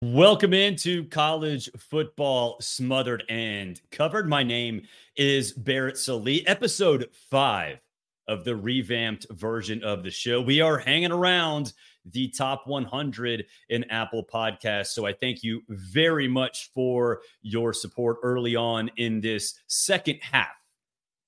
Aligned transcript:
Welcome 0.00 0.54
into 0.54 1.06
college 1.06 1.68
football 1.76 2.58
smothered 2.60 3.24
and 3.28 3.80
covered. 3.90 4.28
My 4.28 4.44
name 4.44 4.82
is 5.16 5.50
Barrett 5.50 5.98
Sallee, 5.98 6.46
episode 6.46 7.08
five 7.28 7.80
of 8.28 8.44
the 8.44 8.54
revamped 8.54 9.26
version 9.30 9.82
of 9.82 10.04
the 10.04 10.10
show. 10.12 10.40
We 10.40 10.60
are 10.60 10.78
hanging 10.78 11.10
around 11.10 11.72
the 12.04 12.28
top 12.28 12.68
100 12.68 13.44
in 13.70 13.90
Apple 13.90 14.24
Podcasts. 14.24 14.92
So 14.92 15.04
I 15.04 15.12
thank 15.12 15.42
you 15.42 15.62
very 15.68 16.28
much 16.28 16.70
for 16.72 17.22
your 17.42 17.72
support 17.72 18.18
early 18.22 18.54
on 18.54 18.92
in 18.98 19.20
this 19.20 19.54
second 19.66 20.20
half 20.22 20.46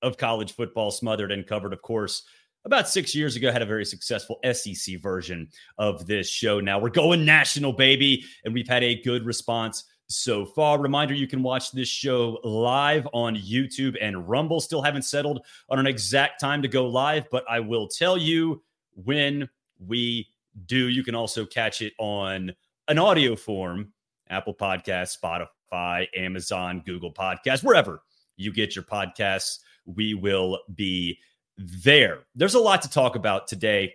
of 0.00 0.16
college 0.16 0.52
football 0.52 0.92
smothered 0.92 1.32
and 1.32 1.44
covered. 1.44 1.72
Of 1.72 1.82
course, 1.82 2.22
about 2.64 2.88
six 2.88 3.14
years 3.14 3.36
ago 3.36 3.50
had 3.50 3.62
a 3.62 3.66
very 3.66 3.84
successful 3.84 4.38
SEC 4.52 5.00
version 5.00 5.48
of 5.78 6.06
this 6.06 6.28
show. 6.28 6.60
Now 6.60 6.78
we're 6.78 6.90
going 6.90 7.24
national, 7.24 7.72
baby, 7.72 8.24
and 8.44 8.52
we've 8.52 8.68
had 8.68 8.82
a 8.82 9.00
good 9.02 9.24
response 9.24 9.84
so 10.08 10.44
far. 10.44 10.80
Reminder 10.80 11.14
you 11.14 11.26
can 11.26 11.42
watch 11.42 11.72
this 11.72 11.88
show 11.88 12.38
live 12.42 13.06
on 13.12 13.36
YouTube 13.36 13.96
and 14.00 14.28
Rumble. 14.28 14.60
Still 14.60 14.82
haven't 14.82 15.02
settled 15.02 15.44
on 15.68 15.78
an 15.78 15.86
exact 15.86 16.40
time 16.40 16.62
to 16.62 16.68
go 16.68 16.86
live, 16.86 17.26
but 17.30 17.44
I 17.48 17.60
will 17.60 17.88
tell 17.88 18.18
you 18.18 18.62
when 18.94 19.48
we 19.78 20.28
do. 20.66 20.88
You 20.88 21.02
can 21.02 21.14
also 21.14 21.46
catch 21.46 21.80
it 21.80 21.92
on 21.98 22.52
an 22.88 22.98
audio 22.98 23.36
form 23.36 23.92
Apple 24.28 24.54
Podcasts, 24.54 25.16
Spotify, 25.18 26.06
Amazon, 26.16 26.82
Google 26.84 27.12
Podcasts, 27.12 27.64
wherever 27.64 28.02
you 28.36 28.52
get 28.52 28.74
your 28.74 28.84
podcasts. 28.84 29.58
We 29.86 30.14
will 30.14 30.58
be 30.74 31.18
there. 31.60 32.20
There's 32.34 32.54
a 32.54 32.60
lot 32.60 32.82
to 32.82 32.90
talk 32.90 33.16
about 33.16 33.46
today 33.46 33.94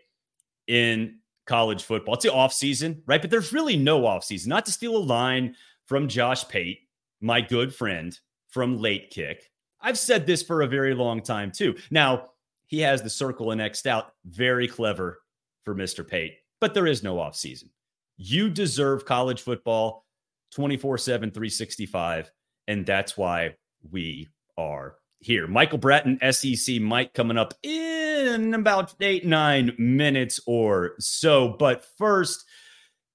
in 0.68 1.18
college 1.48 1.84
football. 1.84 2.16
It's 2.16 2.24
the 2.24 2.34
off 2.34 2.54
season, 2.54 3.02
right? 3.06 3.22
But 3.22 3.32
there's 3.32 3.54
really 3.54 3.78
no 3.78 4.06
off 4.06 4.24
season. 4.24 4.50
Not 4.50 4.66
to 4.66 4.72
steal 4.72 4.96
a 4.96 5.00
line 5.00 5.56
from 5.86 6.08
Josh 6.08 6.48
Pate, 6.48 6.80
my 7.22 7.42
good 7.42 7.74
friend 7.74 8.18
from 8.50 8.80
Late 8.80 9.10
Kick. 9.10 9.50
I've 9.82 9.98
said 9.98 10.26
this 10.26 10.42
for 10.42 10.62
a 10.62 10.68
very 10.68 10.94
long 10.94 11.22
time 11.22 11.52
too. 11.52 11.76
Now, 11.92 12.30
he 12.68 12.80
has 12.80 13.02
the 13.02 13.10
circle 13.10 13.52
and 13.52 13.62
X'd 13.62 13.88
out. 13.88 14.14
Very 14.26 14.68
clever 14.68 15.22
for 15.64 15.76
Mr. 15.76 16.08
Pate, 16.08 16.38
but 16.60 16.74
there 16.74 16.88
is 16.88 17.04
no 17.04 17.20
off 17.20 17.36
season. 17.36 17.70
You 18.18 18.50
deserve 18.50 19.06
college 19.06 19.42
football 19.42 20.06
24 20.52 20.98
7, 20.98 21.32
365. 21.32 22.32
And 22.68 22.86
that's 22.86 23.18
why 23.18 23.56
we 23.92 24.28
are 24.58 24.96
here. 25.20 25.48
Michael 25.48 25.78
Bratton, 25.78 26.20
SEC 26.32 26.80
Mike, 26.82 27.14
coming 27.14 27.38
up 27.38 27.54
in 27.64 28.54
about 28.54 28.94
eight, 29.02 29.26
nine 29.26 29.74
minutes 29.78 30.40
or 30.46 30.96
so. 31.00 31.50
But 31.50 31.86
first, 31.98 32.46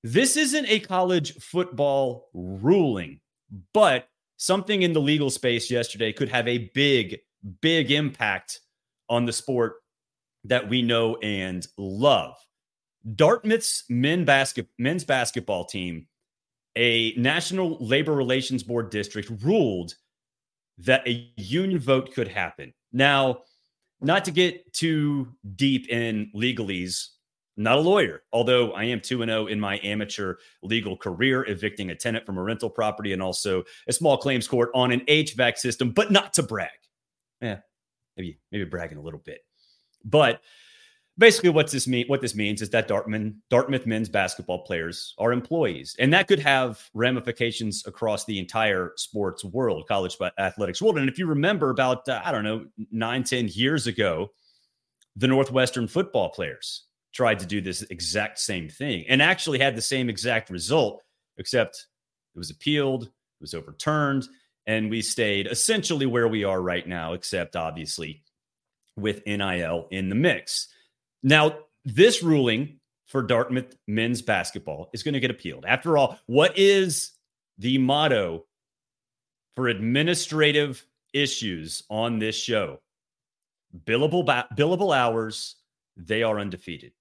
this 0.03 0.37
isn't 0.37 0.67
a 0.69 0.81
college 0.81 1.35
football 1.37 2.29
ruling, 2.33 3.21
but 3.73 4.09
something 4.37 4.83
in 4.83 4.93
the 4.93 5.01
legal 5.01 5.31
space 5.31 5.71
yesterday 5.71 6.13
could 6.13 6.31
have 6.31 6.49
a 6.49 6.71
big, 6.75 7.19
big 7.61 7.91
impact 7.91 8.61
on 9.09 9.27
the 9.27 9.33
sport 9.33 9.75
that 10.45 10.69
we 10.69 10.83
know 10.83 11.17
and 11.17 11.67
love. 11.77 12.37
Dartmouth's 13.15 13.85
men 13.89 14.25
basket, 14.25 14.67
men's 14.79 15.05
basketball 15.05 15.65
team, 15.65 16.07
a 16.77 17.13
National 17.17 17.77
Labor 17.79 18.13
Relations 18.13 18.63
Board 18.63 18.91
district, 18.91 19.31
ruled 19.43 19.95
that 20.81 21.07
a 21.07 21.31
union 21.37 21.79
vote 21.79 22.13
could 22.15 22.29
happen. 22.29 22.73
Now, 22.93 23.41
not 24.01 24.25
to 24.25 24.31
get 24.31 24.73
too 24.73 25.29
deep 25.57 25.89
in 25.89 26.31
legalese, 26.35 27.09
not 27.57 27.77
a 27.77 27.81
lawyer, 27.81 28.23
although 28.33 28.73
I 28.73 28.85
am 28.85 29.01
2 29.01 29.25
0 29.25 29.47
in 29.47 29.61
my 29.61 29.79
amateur 29.83 30.37
legal 30.63 30.97
career, 30.97 31.45
evicting 31.47 31.91
a 31.91 31.95
tenant 31.95 32.25
from 32.25 32.39
a 32.39 32.43
rental 32.43 32.71
property 32.71 33.13
and 33.13 33.23
also 33.23 33.65
a 33.87 33.93
small 33.93 34.17
claims 34.17 34.49
court 34.49 34.71
on 34.75 34.93
an 34.93 35.01
HVAC 35.01 35.59
system, 35.59 35.91
but 35.91 36.11
not 36.11 36.33
to 36.35 36.43
brag. 36.43 36.71
Yeah, 37.43 37.59
maybe, 38.17 38.39
maybe 38.51 38.65
bragging 38.65 38.99
a 38.99 39.03
little 39.03 39.21
bit. 39.21 39.41
But 40.05 40.41
basically 41.21 41.51
what 41.51 41.71
this 41.71 41.87
mean 41.87 42.07
what 42.09 42.23
this 42.23 42.35
means 42.35 42.63
is 42.63 42.71
that 42.71 42.89
Dartmouth 42.89 43.35
Dartmouth 43.51 43.87
men's 43.87 44.09
basketball 44.09 44.65
players 44.65 45.15
are 45.19 45.33
employees, 45.33 45.95
and 45.99 46.13
that 46.13 46.27
could 46.27 46.41
have 46.41 46.83
ramifications 46.95 47.87
across 47.87 48.25
the 48.25 48.39
entire 48.39 48.93
sports 48.97 49.45
world, 49.45 49.87
college 49.87 50.17
athletics 50.39 50.83
world. 50.83 50.99
And 50.99 51.09
if 51.09 51.19
you 51.19 51.27
remember, 51.27 51.71
about 51.71 52.09
uh, 52.09 52.21
I 52.25 52.33
don't 52.33 52.45
know 52.45 52.67
nine 52.91 53.23
ten 53.23 53.49
years 53.49 53.87
ago, 53.87 54.33
the 55.15 55.29
Northwestern 55.29 55.87
football 55.87 56.31
players 56.31 56.87
tried 57.13 57.39
to 57.41 57.47
do 57.47 57.61
this 57.61 57.83
exact 57.83 58.39
same 58.39 58.69
thing 58.69 59.05
and 59.09 59.21
actually 59.21 59.59
had 59.59 59.77
the 59.77 59.83
same 59.83 60.09
exact 60.09 60.49
result, 60.49 61.03
except 61.37 61.87
it 62.35 62.39
was 62.39 62.51
appealed, 62.51 63.05
it 63.05 63.41
was 63.41 63.55
overturned, 63.55 64.27
and 64.67 64.91
we 64.91 65.03
stayed 65.03 65.47
essentially 65.47 66.07
where 66.07 66.29
we 66.29 66.45
are 66.45 66.63
right 66.63 66.89
now, 66.89 67.13
except 67.13 67.57
obviously 67.57 68.23
with 68.97 69.27
NIL 69.27 69.87
in 69.91 70.09
the 70.09 70.15
mix. 70.15 70.69
Now, 71.23 71.59
this 71.85 72.23
ruling 72.23 72.81
for 73.07 73.23
Dartmouth 73.23 73.77
men's 73.87 74.23
basketball 74.23 74.91
is 74.93 75.03
going 75.03 75.15
to 75.15 75.21
get 75.21 75.31
appealed. 75.31 75.65
After 75.67 75.99
all, 75.99 76.19
what 76.27 76.57
is 76.57 77.13
the 77.59 77.79
motto 77.79 78.47
for 79.57 79.69
administrative 79.69 80.85
issues 81.13 81.83
on 81.91 82.19
this 82.19 82.37
show? 82.37 82.81
Billable 83.85 84.25
ba- 84.25 84.49
billable 84.57 84.97
hours, 84.97 85.57
they 85.97 86.23
are 86.23 86.39
undefeated. 86.39 86.93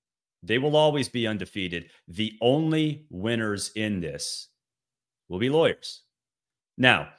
They 0.42 0.58
will 0.58 0.76
always 0.76 1.10
be 1.10 1.28
undefeated. 1.28 1.90
The 2.08 2.34
only 2.42 3.06
winners 3.10 3.72
in 3.76 4.00
this 4.00 4.48
will 5.28 5.40
be 5.40 5.50
lawyers. 5.50 6.02
Now, 6.78 7.10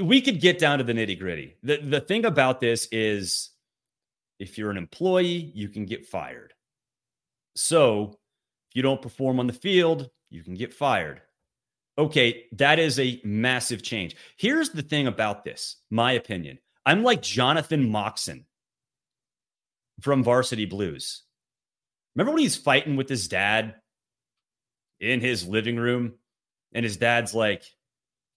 we 0.00 0.20
could 0.20 0.40
get 0.40 0.58
down 0.58 0.78
to 0.78 0.84
the 0.84 0.92
nitty 0.92 1.18
gritty. 1.18 1.56
The, 1.62 1.78
the 1.78 2.00
thing 2.00 2.24
about 2.24 2.60
this 2.60 2.88
is 2.90 3.50
if 4.38 4.58
you're 4.58 4.70
an 4.70 4.76
employee, 4.76 5.50
you 5.54 5.68
can 5.68 5.84
get 5.84 6.06
fired. 6.06 6.52
So 7.56 8.18
if 8.70 8.76
you 8.76 8.82
don't 8.82 9.02
perform 9.02 9.40
on 9.40 9.46
the 9.46 9.52
field, 9.52 10.10
you 10.30 10.42
can 10.42 10.54
get 10.54 10.74
fired. 10.74 11.22
Okay, 11.96 12.44
that 12.52 12.78
is 12.78 13.00
a 13.00 13.20
massive 13.24 13.82
change. 13.82 14.14
Here's 14.36 14.70
the 14.70 14.82
thing 14.82 15.08
about 15.08 15.42
this, 15.42 15.76
my 15.90 16.12
opinion. 16.12 16.58
I'm 16.86 17.02
like 17.02 17.20
Jonathan 17.20 17.90
Moxon 17.90 18.46
from 20.00 20.22
Varsity 20.22 20.64
Blues. 20.64 21.22
Remember 22.14 22.32
when 22.32 22.42
he's 22.42 22.56
fighting 22.56 22.96
with 22.96 23.08
his 23.08 23.26
dad 23.26 23.74
in 25.00 25.20
his 25.20 25.46
living 25.46 25.76
room, 25.76 26.14
and 26.72 26.84
his 26.84 26.96
dad's 26.96 27.34
like, 27.34 27.62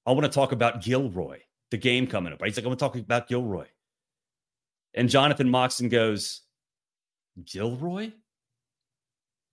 I 0.05 0.11
want 0.11 0.23
to 0.23 0.29
talk 0.29 0.51
about 0.51 0.81
Gilroy, 0.81 1.39
the 1.69 1.77
game 1.77 2.07
coming 2.07 2.33
up. 2.33 2.41
Right? 2.41 2.47
He's 2.47 2.57
like, 2.57 2.65
I 2.65 2.67
want 2.67 2.79
to 2.79 2.85
talk 2.85 2.95
about 2.95 3.27
Gilroy. 3.27 3.67
And 4.93 5.09
Jonathan 5.09 5.49
Moxon 5.49 5.89
goes, 5.89 6.41
Gilroy? 7.45 8.11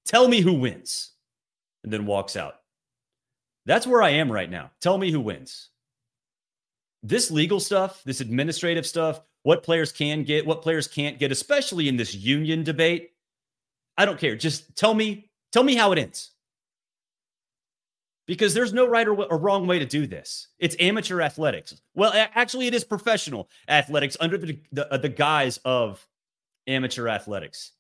Tell 0.05 0.26
me 0.29 0.40
who 0.40 0.55
wins. 0.55 1.12
And 1.85 1.93
then 1.93 2.06
walks 2.06 2.37
out. 2.37 2.56
That's 3.67 3.87
where 3.87 4.02
I 4.02 4.11
am 4.11 4.32
right 4.32 4.50
now. 4.50 4.70
Tell 4.81 4.99
me 4.99 5.11
who 5.11 5.20
wins. 5.20 5.69
This 7.02 7.31
legal 7.31 7.61
stuff, 7.61 8.02
this 8.05 8.20
administrative 8.20 8.87
stuff, 8.87 9.20
what 9.43 9.62
players 9.62 9.93
can 9.93 10.25
get, 10.25 10.46
what 10.46 10.62
players 10.62 10.88
can't 10.88 11.19
get, 11.19 11.31
especially 11.31 11.88
in 11.88 11.96
this 11.96 12.14
union 12.14 12.64
debate. 12.64 13.12
I 13.96 14.05
don't 14.05 14.19
care. 14.19 14.37
Just 14.37 14.75
tell 14.76 14.94
me, 14.94 15.31
tell 15.52 15.62
me 15.62 15.76
how 15.76 15.93
it 15.93 15.99
ends. 15.99 16.31
Because 18.28 18.52
there's 18.52 18.75
no 18.75 18.86
right 18.86 19.08
or, 19.08 19.25
or 19.25 19.38
wrong 19.38 19.66
way 19.66 19.78
to 19.78 19.86
do 19.86 20.06
this. 20.06 20.48
It's 20.58 20.76
amateur 20.78 21.22
athletics. 21.22 21.80
Well, 21.94 22.12
actually, 22.14 22.66
it 22.66 22.75
is 22.75 22.84
professional 22.84 23.48
athletics 23.69 24.19
under 24.20 24.36
the, 24.36 24.60
the, 24.70 24.92
uh, 24.92 24.98
the 24.98 25.08
guise 25.08 25.56
of 25.64 26.06
amateur 26.66 27.08
athletics. 27.08 27.72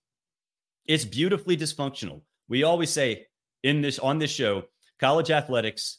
It's 0.86 1.04
beautifully 1.04 1.54
dysfunctional. 1.54 2.22
We 2.48 2.62
always 2.62 2.88
say 2.88 3.26
in 3.62 3.82
this 3.82 3.98
on 3.98 4.18
this 4.18 4.30
show, 4.30 4.64
college 4.98 5.30
athletics, 5.30 5.98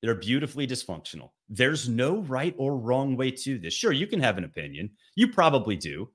they're 0.00 0.14
beautifully 0.14 0.66
dysfunctional. 0.66 1.32
There's 1.50 1.86
no 1.86 2.20
right 2.20 2.54
or 2.56 2.78
wrong 2.78 3.18
way 3.18 3.30
to 3.32 3.58
this. 3.58 3.74
Sure, 3.74 3.92
you 3.92 4.06
can 4.06 4.20
have 4.20 4.38
an 4.38 4.44
opinion. 4.44 4.92
You 5.14 5.28
probably 5.28 5.76
do. 5.76 6.08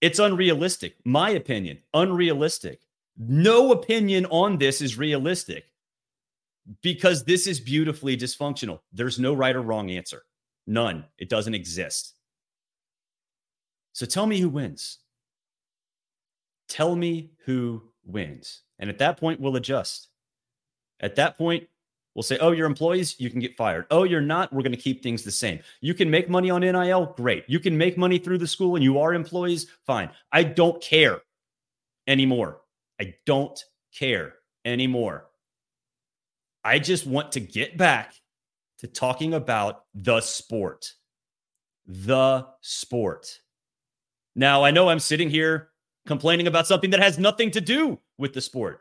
It's 0.00 0.20
unrealistic. 0.20 0.96
My 1.04 1.30
opinion, 1.30 1.80
unrealistic. 1.92 2.80
No 3.18 3.72
opinion 3.72 4.24
on 4.26 4.56
this 4.56 4.80
is 4.80 4.96
realistic 4.96 5.64
because 6.82 7.24
this 7.24 7.46
is 7.46 7.60
beautifully 7.60 8.16
dysfunctional. 8.16 8.80
There's 8.92 9.18
no 9.18 9.34
right 9.34 9.54
or 9.54 9.62
wrong 9.62 9.90
answer. 9.90 10.22
None. 10.66 11.04
It 11.18 11.28
doesn't 11.28 11.54
exist. 11.54 12.14
So 13.92 14.04
tell 14.04 14.26
me 14.26 14.38
who 14.40 14.48
wins. 14.48 14.98
Tell 16.68 16.96
me 16.96 17.30
who 17.44 17.82
wins. 18.04 18.62
And 18.78 18.90
at 18.90 18.98
that 18.98 19.18
point, 19.18 19.40
we'll 19.40 19.56
adjust. 19.56 20.08
At 21.00 21.16
that 21.16 21.38
point, 21.38 21.66
we'll 22.14 22.22
say, 22.22 22.38
oh, 22.38 22.52
your 22.52 22.66
employees, 22.66 23.18
you 23.18 23.30
can 23.30 23.40
get 23.40 23.56
fired. 23.56 23.86
Oh, 23.90 24.02
you're 24.02 24.20
not, 24.20 24.52
we're 24.52 24.62
going 24.62 24.72
to 24.72 24.78
keep 24.78 25.02
things 25.02 25.22
the 25.22 25.30
same. 25.30 25.60
You 25.80 25.94
can 25.94 26.10
make 26.10 26.28
money 26.28 26.50
on 26.50 26.62
NIL, 26.62 27.14
great. 27.16 27.44
You 27.46 27.60
can 27.60 27.78
make 27.78 27.96
money 27.96 28.18
through 28.18 28.38
the 28.38 28.46
school 28.46 28.74
and 28.74 28.82
you 28.82 28.98
are 28.98 29.14
employees, 29.14 29.66
fine. 29.86 30.10
I 30.32 30.42
don't 30.42 30.82
care 30.82 31.20
anymore. 32.06 32.60
I 33.00 33.14
don't 33.24 33.58
care 33.96 34.34
anymore. 34.64 35.26
I 36.66 36.80
just 36.80 37.06
want 37.06 37.30
to 37.32 37.40
get 37.40 37.76
back 37.76 38.12
to 38.78 38.88
talking 38.88 39.34
about 39.34 39.84
the 39.94 40.20
sport. 40.20 40.94
The 41.86 42.44
sport. 42.60 43.38
Now, 44.34 44.64
I 44.64 44.72
know 44.72 44.88
I'm 44.88 44.98
sitting 44.98 45.30
here 45.30 45.70
complaining 46.08 46.48
about 46.48 46.66
something 46.66 46.90
that 46.90 47.00
has 47.00 47.20
nothing 47.20 47.52
to 47.52 47.60
do 47.60 48.00
with 48.18 48.34
the 48.34 48.40
sport. 48.40 48.80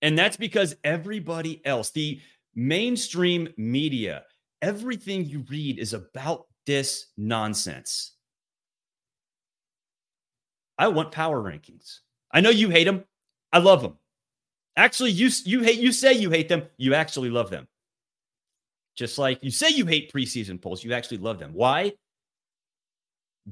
And 0.00 0.16
that's 0.16 0.36
because 0.36 0.76
everybody 0.84 1.60
else, 1.66 1.90
the 1.90 2.20
mainstream 2.54 3.48
media, 3.56 4.22
everything 4.62 5.24
you 5.24 5.44
read 5.50 5.80
is 5.80 5.92
about 5.92 6.46
this 6.66 7.06
nonsense. 7.16 8.12
I 10.78 10.86
want 10.86 11.10
power 11.10 11.42
rankings. 11.42 11.98
I 12.30 12.42
know 12.42 12.50
you 12.50 12.70
hate 12.70 12.84
them. 12.84 13.02
I 13.52 13.58
love 13.58 13.82
them. 13.82 13.98
Actually, 14.76 15.12
you 15.12 15.30
you 15.44 15.62
hate 15.62 15.78
you 15.78 15.92
say 15.92 16.12
you 16.12 16.30
hate 16.30 16.48
them. 16.48 16.64
You 16.76 16.94
actually 16.94 17.30
love 17.30 17.50
them. 17.50 17.68
Just 18.96 19.18
like 19.18 19.42
you 19.42 19.50
say 19.50 19.70
you 19.70 19.86
hate 19.86 20.12
preseason 20.12 20.60
polls, 20.60 20.84
you 20.84 20.92
actually 20.92 21.18
love 21.18 21.38
them. 21.38 21.52
Why? 21.52 21.92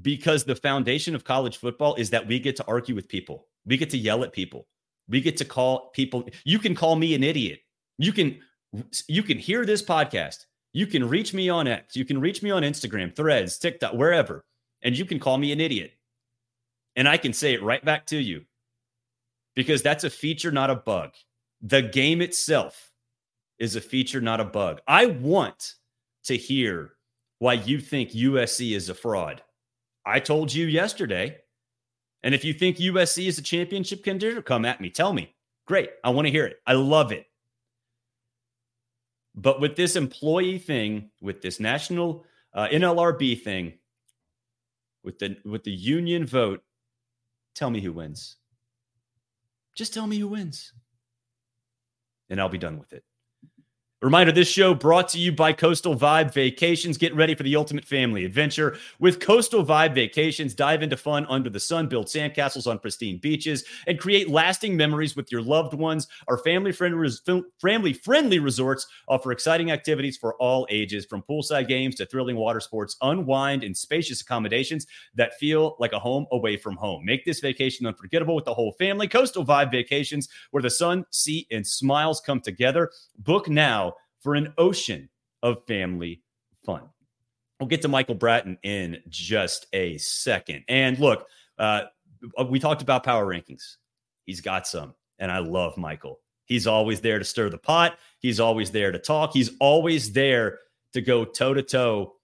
because 0.01 0.45
the 0.45 0.57
foundation 0.57 1.15
of 1.15 1.25
college 1.25 1.59
football 1.59 1.95
is 1.97 2.11
that 2.11 2.27
we 2.27 2.39
get 2.39 2.57
to 2.57 2.67
argue 2.67 2.95
with 2.95 3.09
people. 3.09 3.47
We 3.67 3.77
get 3.77 3.91
to 3.91 3.99
yell 3.99 4.25
at 4.25 4.33
people. 4.33 4.67
We 5.09 5.21
get 5.21 5.37
to 5.39 5.45
call 5.45 5.91
people 5.91 6.29
you 6.45 6.59
can 6.59 6.75
call 6.75 6.97
me 6.97 7.15
an 7.15 7.23
idiot. 7.23 7.61
You 7.99 8.13
can 8.13 8.39
you 9.07 9.23
can 9.23 9.39
hear 9.39 9.67
this 9.67 9.83
podcast. 9.83 10.47
You 10.73 10.87
can 10.87 11.07
reach 11.07 11.35
me 11.35 11.51
on 11.51 11.69
X. 11.69 11.97
You 11.97 12.07
can 12.07 12.19
reach 12.19 12.43
me 12.43 12.51
on 12.51 12.63
Instagram, 12.63 13.15
Threads, 13.15 13.59
TikTok, 13.59 13.93
wherever, 13.93 14.45
and 14.81 14.97
you 14.97 15.05
can 15.05 15.19
call 15.19 15.37
me 15.37 15.53
an 15.53 15.61
idiot. 15.61 15.93
And 16.97 17.07
I 17.07 17.19
can 17.19 17.35
say 17.35 17.53
it 17.53 17.63
right 17.63 17.85
back 17.85 18.07
to 18.07 18.17
you. 18.17 18.45
Because 19.55 19.83
that's 19.83 20.05
a 20.05 20.11
feature, 20.11 20.51
not 20.51 20.71
a 20.71 20.77
bug. 20.77 21.11
The 21.61 21.83
game 21.83 22.21
itself 22.21 22.91
is 23.59 23.77
a 23.77 23.81
feature, 23.81 24.21
not 24.21 24.41
a 24.41 24.45
bug. 24.45 24.81
I 24.89 25.07
want 25.07 25.75
to 26.25 26.37
hear 26.37 26.95
why 27.39 27.55
you 27.55 27.81
think 27.81 28.11
USC 28.11 28.75
is 28.75 28.89
a 28.89 28.95
fraud. 28.95 29.43
I 30.05 30.21
told 30.21 30.53
you 30.53 30.67
yesterday. 30.67 31.39
And 32.23 32.35
if 32.35 32.45
you 32.45 32.53
think 32.53 32.77
USC 32.77 33.27
is 33.27 33.39
a 33.39 33.43
championship 33.43 34.05
contender, 34.05 34.43
come 34.43 34.65
at 34.65 34.81
me. 34.81 34.91
Tell 34.91 35.13
me. 35.13 35.35
Great. 35.67 35.91
I 36.05 36.11
want 36.11 36.27
to 36.27 36.33
hear 36.33 36.47
it. 36.47 36.57
I 36.67 36.75
love 36.75 37.13
it. 37.13 37.27
But 39.35 39.61
with 39.61 39.77
this 39.77 39.97
employee 39.97 40.59
thing, 40.59 41.11
with 41.21 41.41
this 41.41 41.59
national 41.59 42.25
uh, 42.55 42.69
NLRB 42.69 43.43
thing, 43.43 43.75
with 45.03 45.19
the 45.19 45.37
with 45.45 45.65
the 45.65 45.73
union 45.73 46.27
vote, 46.27 46.63
tell 47.55 47.71
me 47.71 47.81
who 47.81 47.93
wins. 47.93 48.37
Just 49.75 49.95
tell 49.95 50.07
me 50.07 50.19
who 50.19 50.29
wins. 50.29 50.73
And 52.29 52.41
I'll 52.41 52.49
be 52.49 52.59
done 52.59 52.79
with 52.79 52.93
it. 52.93 53.05
Reminder 54.03 54.33
this 54.33 54.49
show 54.49 54.75
brought 54.75 55.09
to 55.11 55.19
you 55.21 55.31
by 55.31 55.53
Coastal 55.53 55.95
Vibe 55.95 56.35
Vacations. 56.35 56.99
Get 56.99 57.15
ready 57.15 57.37
for 57.37 57.45
the 57.45 57.55
ultimate 57.55 57.85
family 57.85 58.25
adventure 58.25 58.77
with 58.99 59.21
Coastal 59.21 59.65
Vibe 59.65 59.95
Vacations. 59.95 60.55
Dive 60.55 60.83
into 60.83 60.97
fun 60.97 61.25
under 61.29 61.49
the 61.49 61.61
sun, 61.61 61.87
build 61.87 62.07
sandcastles 62.07 62.67
on 62.67 62.81
pristine 62.81 63.19
beaches, 63.19 63.63
and 63.87 64.01
create 64.01 64.29
lasting 64.29 64.77
memories 64.77 65.15
with 65.15 65.31
your 65.31 65.41
loved 65.41 65.75
ones. 65.75 66.09
Our 66.27 66.39
family 66.39 66.73
friendly, 66.73 68.39
resorts 68.41 68.89
offer 69.07 69.31
exciting 69.31 69.71
activities 69.71 70.17
for 70.17 70.35
all 70.35 70.67
ages, 70.69 71.07
from 71.07 71.23
poolside 71.23 71.69
games 71.69 71.95
to 71.95 72.07
thrilling 72.07 72.35
water 72.35 72.59
sports, 72.59 72.97
unwind 73.03 73.63
in 73.63 73.73
spacious 73.73 74.21
accommodations 74.21 74.85
that 75.15 75.39
feel 75.39 75.77
like 75.79 75.93
a 75.93 76.01
home 76.01 76.27
away 76.33 76.57
from 76.57 76.75
home. 76.75 77.05
Make 77.05 77.25
this 77.25 77.39
vacation 77.39 77.87
unforgettable 77.87 78.35
with 78.35 78.47
the 78.47 78.55
whole 78.55 78.73
family. 78.73 79.07
Coastal 79.07 79.47
Vibe 79.47 79.71
Vacations, 79.71 80.29
where 80.51 80.63
the 80.63 80.71
sun, 80.71 81.07
sea, 81.11 81.47
and 81.53 81.65
smiles 81.65 82.21
come 82.21 82.41
together. 82.41 82.91
Book 83.21 83.49
now 83.49 83.92
for 84.23 84.35
an 84.35 84.53
ocean 84.59 85.09
of 85.43 85.65
family 85.67 86.23
fun. 86.65 86.83
We'll 87.59 87.69
get 87.69 87.83
to 87.83 87.89
Michael 87.89 88.15
Bratton 88.15 88.59
in 88.63 88.99
just 89.09 89.67
a 89.73 89.99
second. 89.99 90.65
And 90.69 90.99
look, 90.99 91.27
uh, 91.59 91.83
we 92.49 92.59
talked 92.59 92.83
about 92.83 93.05
power 93.05 93.27
rankings. 93.27 93.77
He's 94.25 94.41
got 94.41 94.67
some, 94.67 94.95
and 95.19 95.31
I 95.31 95.39
love 95.39 95.77
Michael. 95.77 96.21
He's 96.45 96.67
always 96.67 97.01
there 97.01 97.19
to 97.19 97.25
stir 97.25 97.51
the 97.51 97.59
pot. 97.59 97.99
He's 98.19 98.41
always 98.41 98.71
there 98.71 98.93
to 98.93 98.99
talk. 98.99 99.33
He's 99.33 99.51
always 99.61 100.13
there 100.13 100.59
to 100.93 101.01
go 101.01 101.25
toe 101.25 101.55
to 101.55 101.63
toe 101.63 102.15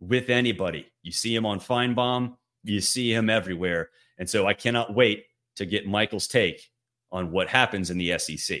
with 0.00 0.30
anybody. 0.30 0.86
You 1.02 1.12
see 1.12 1.34
him 1.34 1.46
on 1.46 1.60
Finebaum, 1.60 2.36
you 2.62 2.80
see 2.80 3.12
him 3.12 3.30
everywhere. 3.30 3.90
And 4.18 4.28
so 4.28 4.46
I 4.46 4.54
cannot 4.54 4.94
wait 4.94 5.24
to 5.56 5.66
get 5.66 5.86
Michael's 5.86 6.26
take 6.26 6.70
on 7.12 7.30
what 7.30 7.48
happens 7.48 7.90
in 7.90 7.98
the 7.98 8.18
SEC. 8.18 8.60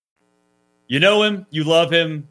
You 0.91 0.99
know 0.99 1.23
him, 1.23 1.45
you 1.51 1.63
love 1.63 1.89
him. 1.89 2.27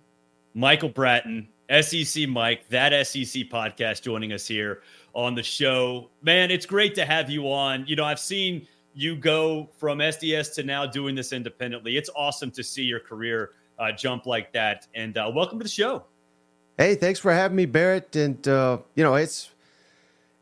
Michael 0.52 0.90
Bratton, 0.90 1.48
SEC 1.80 2.28
Mike, 2.28 2.68
that 2.68 2.90
SEC 3.06 3.44
podcast, 3.48 4.02
joining 4.02 4.34
us 4.34 4.46
here 4.46 4.82
on 5.14 5.34
the 5.34 5.42
show. 5.42 6.10
Man, 6.20 6.50
it's 6.50 6.66
great 6.66 6.94
to 6.96 7.06
have 7.06 7.30
you 7.30 7.50
on. 7.50 7.86
You 7.86 7.96
know, 7.96 8.04
I've 8.04 8.20
seen 8.20 8.68
you 8.92 9.16
go 9.16 9.70
from 9.78 10.00
SDS 10.00 10.52
to 10.56 10.62
now 10.62 10.84
doing 10.84 11.14
this 11.14 11.32
independently. 11.32 11.96
It's 11.96 12.10
awesome 12.14 12.50
to 12.50 12.62
see 12.62 12.82
your 12.82 13.00
career 13.00 13.52
uh, 13.78 13.92
jump 13.92 14.26
like 14.26 14.52
that. 14.52 14.86
And 14.94 15.16
uh, 15.16 15.32
welcome 15.34 15.58
to 15.58 15.62
the 15.62 15.70
show. 15.70 16.04
Hey, 16.76 16.96
thanks 16.96 17.18
for 17.18 17.32
having 17.32 17.56
me, 17.56 17.64
Barrett. 17.64 18.14
And 18.14 18.46
uh, 18.46 18.80
you 18.94 19.02
know, 19.02 19.14
it's 19.14 19.52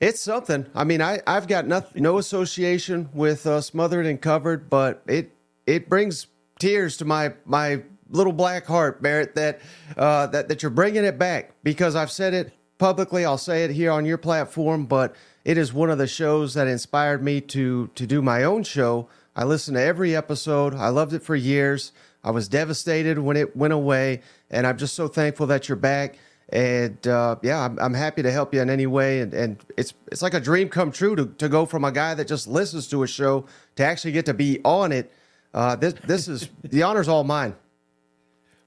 it's 0.00 0.20
something. 0.20 0.66
I 0.75 0.82
mean, 0.82 1.00
I 1.00 1.20
I've 1.25 1.46
got 1.46 1.68
nothing, 1.68 2.02
no 2.02 2.18
association 2.18 3.10
with 3.14 3.46
uh, 3.46 3.60
smothered 3.60 4.06
and 4.06 4.20
covered, 4.20 4.68
but 4.68 5.04
it 5.06 5.30
it 5.68 5.88
brings 5.88 6.26
tears 6.58 6.96
to 6.96 7.04
my 7.04 7.34
my 7.44 7.82
little 8.11 8.33
black 8.33 8.67
heart, 8.67 9.03
Barrett. 9.03 9.35
That 9.35 9.61
uh, 9.97 10.27
that 10.29 10.49
that 10.49 10.62
you're 10.62 10.71
bringing 10.71 11.05
it 11.05 11.19
back 11.19 11.53
because 11.62 11.95
I've 11.95 12.11
said 12.11 12.35
it 12.35 12.53
publicly. 12.79 13.25
I'll 13.25 13.38
say 13.38 13.65
it 13.65 13.71
here 13.71 13.91
on 13.91 14.07
your 14.07 14.19
platform, 14.19 14.87
but 14.87 15.15
it 15.45 15.59
is 15.59 15.73
one 15.73 15.91
of 15.91 15.99
the 15.99 16.07
shows 16.07 16.55
that 16.55 16.67
inspired 16.67 17.23
me 17.23 17.41
to 17.43 17.88
to 17.95 18.07
do 18.07 18.23
my 18.23 18.45
own 18.45 18.62
show. 18.62 19.09
I 19.37 19.45
listened 19.45 19.77
to 19.77 19.83
every 19.83 20.17
episode. 20.17 20.75
I 20.75 20.88
loved 20.88 21.12
it 21.12 21.23
for 21.23 21.37
years. 21.37 21.93
I 22.25 22.33
was 22.33 22.49
devastated 22.49 23.19
when 23.19 23.37
it 23.37 23.57
went 23.57 23.73
away, 23.73 24.23
and 24.50 24.67
I'm 24.67 24.77
just 24.77 24.95
so 24.95 25.07
thankful 25.07 25.47
that 25.47 25.69
you're 25.69 25.77
back. 25.77 26.17
And 26.50 27.07
uh, 27.07 27.37
yeah, 27.43 27.65
I'm, 27.65 27.79
I'm, 27.79 27.95
happy 27.95 28.23
to 28.23 28.33
help 28.33 28.55
you 28.55 28.62
in 28.62 28.71
any 28.71 28.87
way. 28.87 29.21
And, 29.21 29.35
and 29.35 29.65
it's 29.77 29.93
it's 30.11 30.23
like 30.23 30.33
a 30.33 30.41
dream 30.41 30.71
come 30.71 30.91
true 30.91 31.15
to, 31.15 31.27
to 31.27 31.49
go 31.49 31.67
from 31.67 31.85
a 31.85 31.93
guy 31.93 32.15
that 32.15 32.27
just 32.27 32.49
listens 32.49 32.88
to 32.88 33.03
a 33.03 33.07
show 33.07 33.45
to 33.77 33.85
actually 33.85 34.12
get 34.12 34.25
to 34.27 34.35
be 34.35 34.61
on 34.65 34.91
it. 34.91 35.12
Uh, 35.53 35.77
this 35.77 35.95
this 36.07 36.27
is 36.27 36.49
the 36.62 36.83
honor's 36.83 37.07
all 37.07 37.23
mine. 37.23 37.55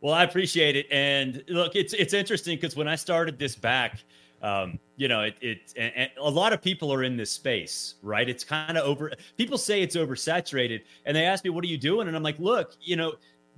Well, 0.02 0.14
I 0.14 0.24
appreciate 0.24 0.76
it. 0.76 0.88
And 0.92 1.44
look, 1.48 1.76
it's 1.76 1.94
it's 1.94 2.14
interesting 2.14 2.58
because 2.58 2.76
when 2.76 2.88
I 2.88 2.96
started 2.96 3.38
this 3.38 3.56
back, 3.56 4.04
um, 4.42 4.80
you 4.98 5.08
know, 5.08 5.22
it, 5.22 5.36
it 5.42 5.74
and, 5.78 5.94
and 5.96 6.10
a 6.20 6.30
lot 6.30 6.54
of 6.54 6.62
people 6.62 6.92
are 6.92 7.04
in 7.04 7.16
this 7.16 7.32
space, 7.32 7.96
right? 8.02 8.28
It's 8.28 8.44
kind 8.44 8.78
of 8.78 8.84
over. 8.84 9.12
People 9.38 9.60
say 9.60 9.84
it's 9.84 9.96
oversaturated, 9.96 10.82
and 11.06 11.16
they 11.16 11.26
ask 11.26 11.44
me, 11.44 11.52
"What 11.52 11.64
are 11.64 11.68
you 11.68 11.78
doing?" 11.78 12.08
And 12.08 12.18
I'm 12.18 12.24
like, 12.24 12.40
"Look, 12.40 12.76
you 12.82 12.96
know." 12.96 13.14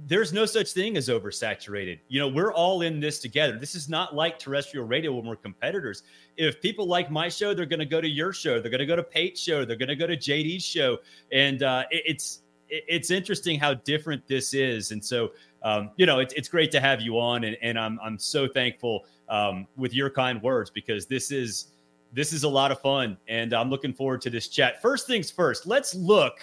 there's 0.08 0.34
no 0.34 0.46
such 0.46 0.72
thing 0.72 0.98
as 0.98 1.08
oversaturated. 1.08 2.00
You 2.08 2.20
know, 2.20 2.28
we're 2.28 2.52
all 2.52 2.82
in 2.82 3.00
this 3.00 3.20
together. 3.20 3.58
This 3.60 3.76
is 3.76 3.88
not 3.88 4.16
like 4.16 4.40
terrestrial 4.40 4.88
radio 4.88 5.14
when 5.14 5.26
we're 5.26 5.36
competitors. 5.36 6.02
If 6.36 6.60
people 6.62 6.88
like 6.88 7.12
my 7.12 7.30
show, 7.30 7.54
they're 7.54 7.68
going 7.68 7.80
to 7.80 7.86
go 7.86 8.02
to 8.02 8.08
your 8.08 8.34
show. 8.34 8.60
They're 8.60 8.72
going 8.72 8.80
to 8.80 8.88
go 8.88 8.96
to 8.96 9.04
Pate's 9.04 9.40
show. 9.40 9.66
They're 9.66 9.78
going 9.78 9.90
to 9.90 9.96
go 9.96 10.08
to 10.08 10.18
JD's 10.18 10.66
show. 10.66 10.98
And 11.32 11.62
uh, 11.62 11.84
it, 11.92 12.04
it's 12.08 12.42
it's 12.70 13.12
interesting 13.12 13.60
how 13.60 13.76
different 13.76 14.28
this 14.28 14.54
is. 14.54 14.92
And 14.92 15.04
so, 15.04 15.32
um, 15.64 15.92
you 15.96 16.06
know, 16.06 16.20
it's, 16.20 16.34
it's 16.34 16.50
great 16.50 16.72
to 16.72 16.80
have 16.80 17.02
you 17.02 17.20
on, 17.20 17.44
and, 17.44 17.58
and 17.62 17.80
I'm 17.80 18.00
I'm 18.04 18.20
so 18.20 18.48
thankful 18.48 19.06
um, 19.30 19.68
with 19.78 19.94
your 19.94 20.10
kind 20.10 20.42
words 20.42 20.70
because 20.70 21.06
this 21.06 21.32
is 21.32 21.68
this 22.12 22.34
is 22.34 22.44
a 22.44 22.50
lot 22.50 22.72
of 22.72 22.80
fun, 22.82 23.18
and 23.28 23.54
I'm 23.54 23.70
looking 23.70 23.94
forward 23.94 24.22
to 24.22 24.30
this 24.30 24.48
chat. 24.48 24.82
First 24.82 25.08
things 25.08 25.32
first, 25.32 25.66
let's 25.66 25.96
look 25.96 26.40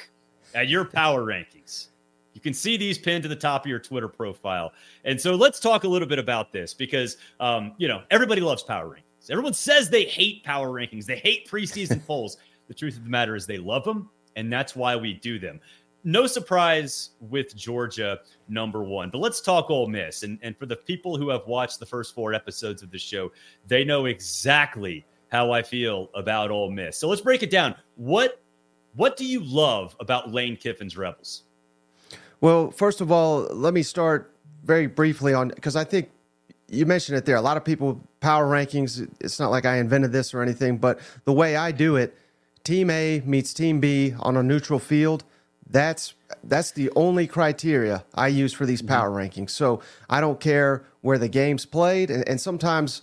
at 0.54 0.68
your 0.68 0.84
power 0.84 1.24
rankings. 1.24 1.88
You 2.32 2.40
can 2.40 2.54
see 2.54 2.76
these 2.76 2.98
pinned 2.98 3.22
to 3.24 3.28
the 3.28 3.36
top 3.36 3.64
of 3.64 3.68
your 3.68 3.78
Twitter 3.78 4.08
profile. 4.08 4.72
And 5.04 5.20
so 5.20 5.34
let's 5.34 5.60
talk 5.60 5.84
a 5.84 5.88
little 5.88 6.08
bit 6.08 6.18
about 6.18 6.52
this 6.52 6.72
because, 6.72 7.16
um, 7.40 7.74
you 7.76 7.88
know, 7.88 8.02
everybody 8.10 8.40
loves 8.40 8.62
power 8.62 8.88
rankings. 8.88 9.30
Everyone 9.30 9.52
says 9.52 9.90
they 9.90 10.04
hate 10.04 10.42
power 10.44 10.68
rankings, 10.68 11.04
they 11.04 11.18
hate 11.18 11.48
preseason 11.48 12.04
polls. 12.06 12.38
The 12.68 12.74
truth 12.74 12.96
of 12.96 13.04
the 13.04 13.10
matter 13.10 13.34
is 13.34 13.46
they 13.46 13.58
love 13.58 13.84
them, 13.84 14.08
and 14.36 14.52
that's 14.52 14.76
why 14.76 14.96
we 14.96 15.14
do 15.14 15.38
them. 15.38 15.60
No 16.02 16.26
surprise 16.26 17.10
with 17.20 17.54
Georgia 17.54 18.20
number 18.48 18.82
one, 18.82 19.10
but 19.10 19.18
let's 19.18 19.40
talk 19.40 19.70
Ole 19.70 19.86
Miss. 19.86 20.22
And, 20.22 20.38
and 20.42 20.56
for 20.56 20.66
the 20.66 20.76
people 20.76 21.16
who 21.16 21.28
have 21.28 21.46
watched 21.46 21.78
the 21.78 21.86
first 21.86 22.14
four 22.14 22.32
episodes 22.32 22.82
of 22.82 22.90
the 22.90 22.98
show, 22.98 23.30
they 23.66 23.84
know 23.84 24.06
exactly 24.06 25.04
how 25.28 25.52
I 25.52 25.62
feel 25.62 26.10
about 26.14 26.50
Ole 26.50 26.70
Miss. 26.70 26.98
So 26.98 27.08
let's 27.08 27.20
break 27.20 27.42
it 27.42 27.50
down. 27.50 27.74
What 27.96 28.40
what 28.96 29.16
do 29.16 29.24
you 29.24 29.40
love 29.44 29.94
about 30.00 30.32
Lane 30.32 30.56
Kiffin's 30.56 30.96
Rebels? 30.96 31.44
Well, 32.40 32.70
first 32.70 33.00
of 33.00 33.12
all, 33.12 33.42
let 33.52 33.74
me 33.74 33.82
start 33.82 34.34
very 34.64 34.86
briefly 34.86 35.34
on 35.34 35.48
because 35.48 35.76
I 35.76 35.84
think 35.84 36.10
you 36.68 36.86
mentioned 36.86 37.18
it 37.18 37.24
there. 37.24 37.36
A 37.36 37.40
lot 37.40 37.56
of 37.56 37.64
people 37.64 38.00
power 38.20 38.46
rankings. 38.46 39.08
It's 39.20 39.38
not 39.38 39.50
like 39.50 39.64
I 39.66 39.76
invented 39.76 40.12
this 40.12 40.34
or 40.34 40.42
anything, 40.42 40.78
but 40.78 41.00
the 41.24 41.32
way 41.32 41.56
I 41.56 41.72
do 41.72 41.96
it, 41.96 42.16
Team 42.64 42.90
A 42.90 43.22
meets 43.24 43.52
Team 43.54 43.80
B 43.80 44.14
on 44.20 44.36
a 44.36 44.42
neutral 44.42 44.78
field. 44.78 45.24
That's 45.70 46.14
that's 46.44 46.72
the 46.72 46.90
only 46.96 47.26
criteria 47.26 48.04
I 48.14 48.28
use 48.28 48.52
for 48.52 48.66
these 48.66 48.82
power 48.82 49.10
mm-hmm. 49.10 49.40
rankings. 49.40 49.50
So 49.50 49.80
I 50.08 50.20
don't 50.20 50.40
care 50.40 50.84
where 51.00 51.18
the 51.18 51.28
game's 51.28 51.66
played, 51.66 52.10
and, 52.10 52.28
and 52.28 52.40
sometimes, 52.40 53.02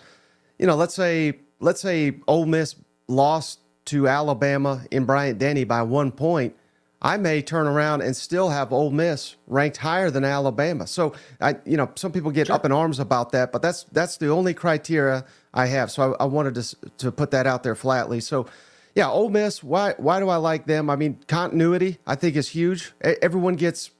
you 0.59 0.67
know, 0.67 0.75
let's 0.75 0.95
say 0.95 1.39
let's 1.59 1.81
say 1.81 2.19
Ole 2.27 2.45
Miss 2.45 2.75
lost 3.07 3.59
to 3.85 4.07
Alabama 4.07 4.83
in 4.91 5.05
Bryant 5.05 5.39
Denny 5.39 5.63
by 5.63 5.81
one 5.81 6.11
point 6.11 6.55
I 7.01 7.17
may 7.17 7.41
turn 7.41 7.67
around 7.67 8.01
and 8.01 8.15
still 8.15 8.49
have 8.49 8.73
Ole 8.73 8.89
Miss 8.89 9.35
ranked 9.45 9.77
higher 9.77 10.09
than 10.09 10.23
Alabama. 10.23 10.87
So 10.87 11.13
I, 11.39 11.55
you 11.63 11.77
know, 11.77 11.91
some 11.95 12.11
people 12.11 12.31
get 12.31 12.47
sure. 12.47 12.55
up 12.55 12.65
in 12.65 12.71
arms 12.71 12.99
about 12.99 13.31
that, 13.33 13.51
but 13.51 13.61
that's 13.61 13.83
that's 13.91 14.17
the 14.17 14.29
only 14.29 14.53
criteria 14.53 15.23
I 15.53 15.67
have. 15.67 15.91
So 15.91 16.15
I, 16.19 16.23
I, 16.23 16.25
wanted 16.25 16.55
to 16.55 16.75
to 16.97 17.11
put 17.11 17.31
that 17.31 17.45
out 17.45 17.61
there 17.63 17.75
flatly. 17.75 18.19
So, 18.19 18.47
yeah, 18.97 19.11
Ole 19.11 19.29
Miss. 19.29 19.63
Why 19.63 19.93
why 19.97 20.19
do 20.19 20.27
I 20.27 20.37
like 20.37 20.65
them? 20.65 20.89
I 20.89 20.95
mean, 20.95 21.19
continuity 21.27 21.99
I 22.07 22.15
think 22.15 22.35
is 22.35 22.49
huge. 22.49 22.93
Everyone 22.99 23.55
gets 23.55 23.91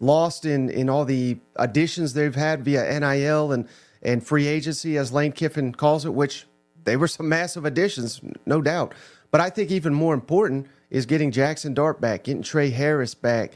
lost 0.00 0.44
in 0.44 0.68
in 0.70 0.90
all 0.90 1.04
the 1.04 1.38
additions 1.54 2.14
they've 2.14 2.34
had 2.34 2.64
via 2.64 2.98
NIL 2.98 3.52
and 3.52 3.68
and 4.02 4.26
free 4.26 4.48
agency, 4.48 4.98
as 4.98 5.12
Lane 5.12 5.30
Kiffin 5.30 5.72
calls 5.72 6.04
it, 6.04 6.12
which 6.12 6.46
they 6.82 6.96
were 6.96 7.06
some 7.06 7.28
massive 7.28 7.64
additions, 7.64 8.20
no 8.44 8.60
doubt. 8.60 8.92
But 9.30 9.40
I 9.40 9.50
think 9.50 9.70
even 9.70 9.94
more 9.94 10.14
important 10.14 10.66
is 10.90 11.06
getting 11.06 11.30
Jackson 11.30 11.72
Dart 11.72 12.00
back, 12.00 12.24
getting 12.24 12.42
Trey 12.42 12.70
Harris 12.70 13.14
back, 13.14 13.52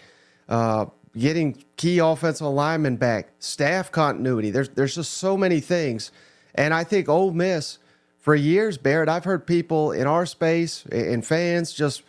uh, 0.49 0.87
getting 1.19 1.65
key 1.77 1.99
offensive 1.99 2.47
linemen 2.47 2.99
back, 2.99 3.33
staff 3.41 3.91
continuity. 3.91 4.53
There's 4.53 4.69
there's 4.69 4.95
just 4.95 5.15
so 5.15 5.37
many 5.37 5.59
things, 5.59 6.13
and 6.55 6.73
I 6.73 6.85
think 6.85 7.09
Ole 7.09 7.33
Miss 7.33 7.79
for 8.25 8.35
years, 8.35 8.79
Barrett. 8.79 9.11
I've 9.11 9.25
heard 9.25 9.47
people 9.47 9.93
in 9.93 10.07
our 10.07 10.25
space 10.25 10.87
and 10.91 11.25
fans 11.25 11.75
just 11.75 12.03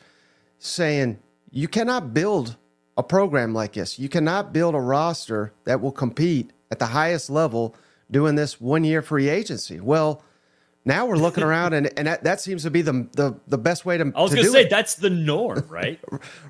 saying 0.59 1.19
you 1.51 1.67
cannot 1.67 2.13
build 2.13 2.55
a 2.95 3.03
program 3.03 3.53
like 3.53 3.73
this. 3.73 3.99
You 3.99 4.07
cannot 4.07 4.53
build 4.53 4.75
a 4.75 4.79
roster 4.79 5.51
that 5.65 5.81
will 5.81 5.91
compete 5.91 6.53
at 6.71 6.79
the 6.79 6.85
highest 6.85 7.29
level 7.29 7.75
doing 8.09 8.35
this 8.35 8.61
one 8.61 8.85
year 8.85 9.01
free 9.01 9.27
agency. 9.27 9.81
Well 9.81 10.23
now 10.85 11.05
we're 11.05 11.17
looking 11.17 11.43
around, 11.49 11.73
and, 11.73 11.91
and 11.97 12.07
that, 12.07 12.23
that 12.23 12.39
seems 12.39 12.63
to 12.63 12.71
be 12.71 12.81
the, 12.81 13.09
the, 13.11 13.37
the 13.47 13.57
best 13.57 13.85
way 13.85 13.97
to. 13.97 14.13
I 14.15 14.21
was 14.21 14.33
going 14.33 14.45
to 14.45 14.51
say 14.51 14.61
it. 14.61 14.69
that's 14.69 14.95
the 14.95 15.09
norm, 15.09 15.65
right? 15.69 15.99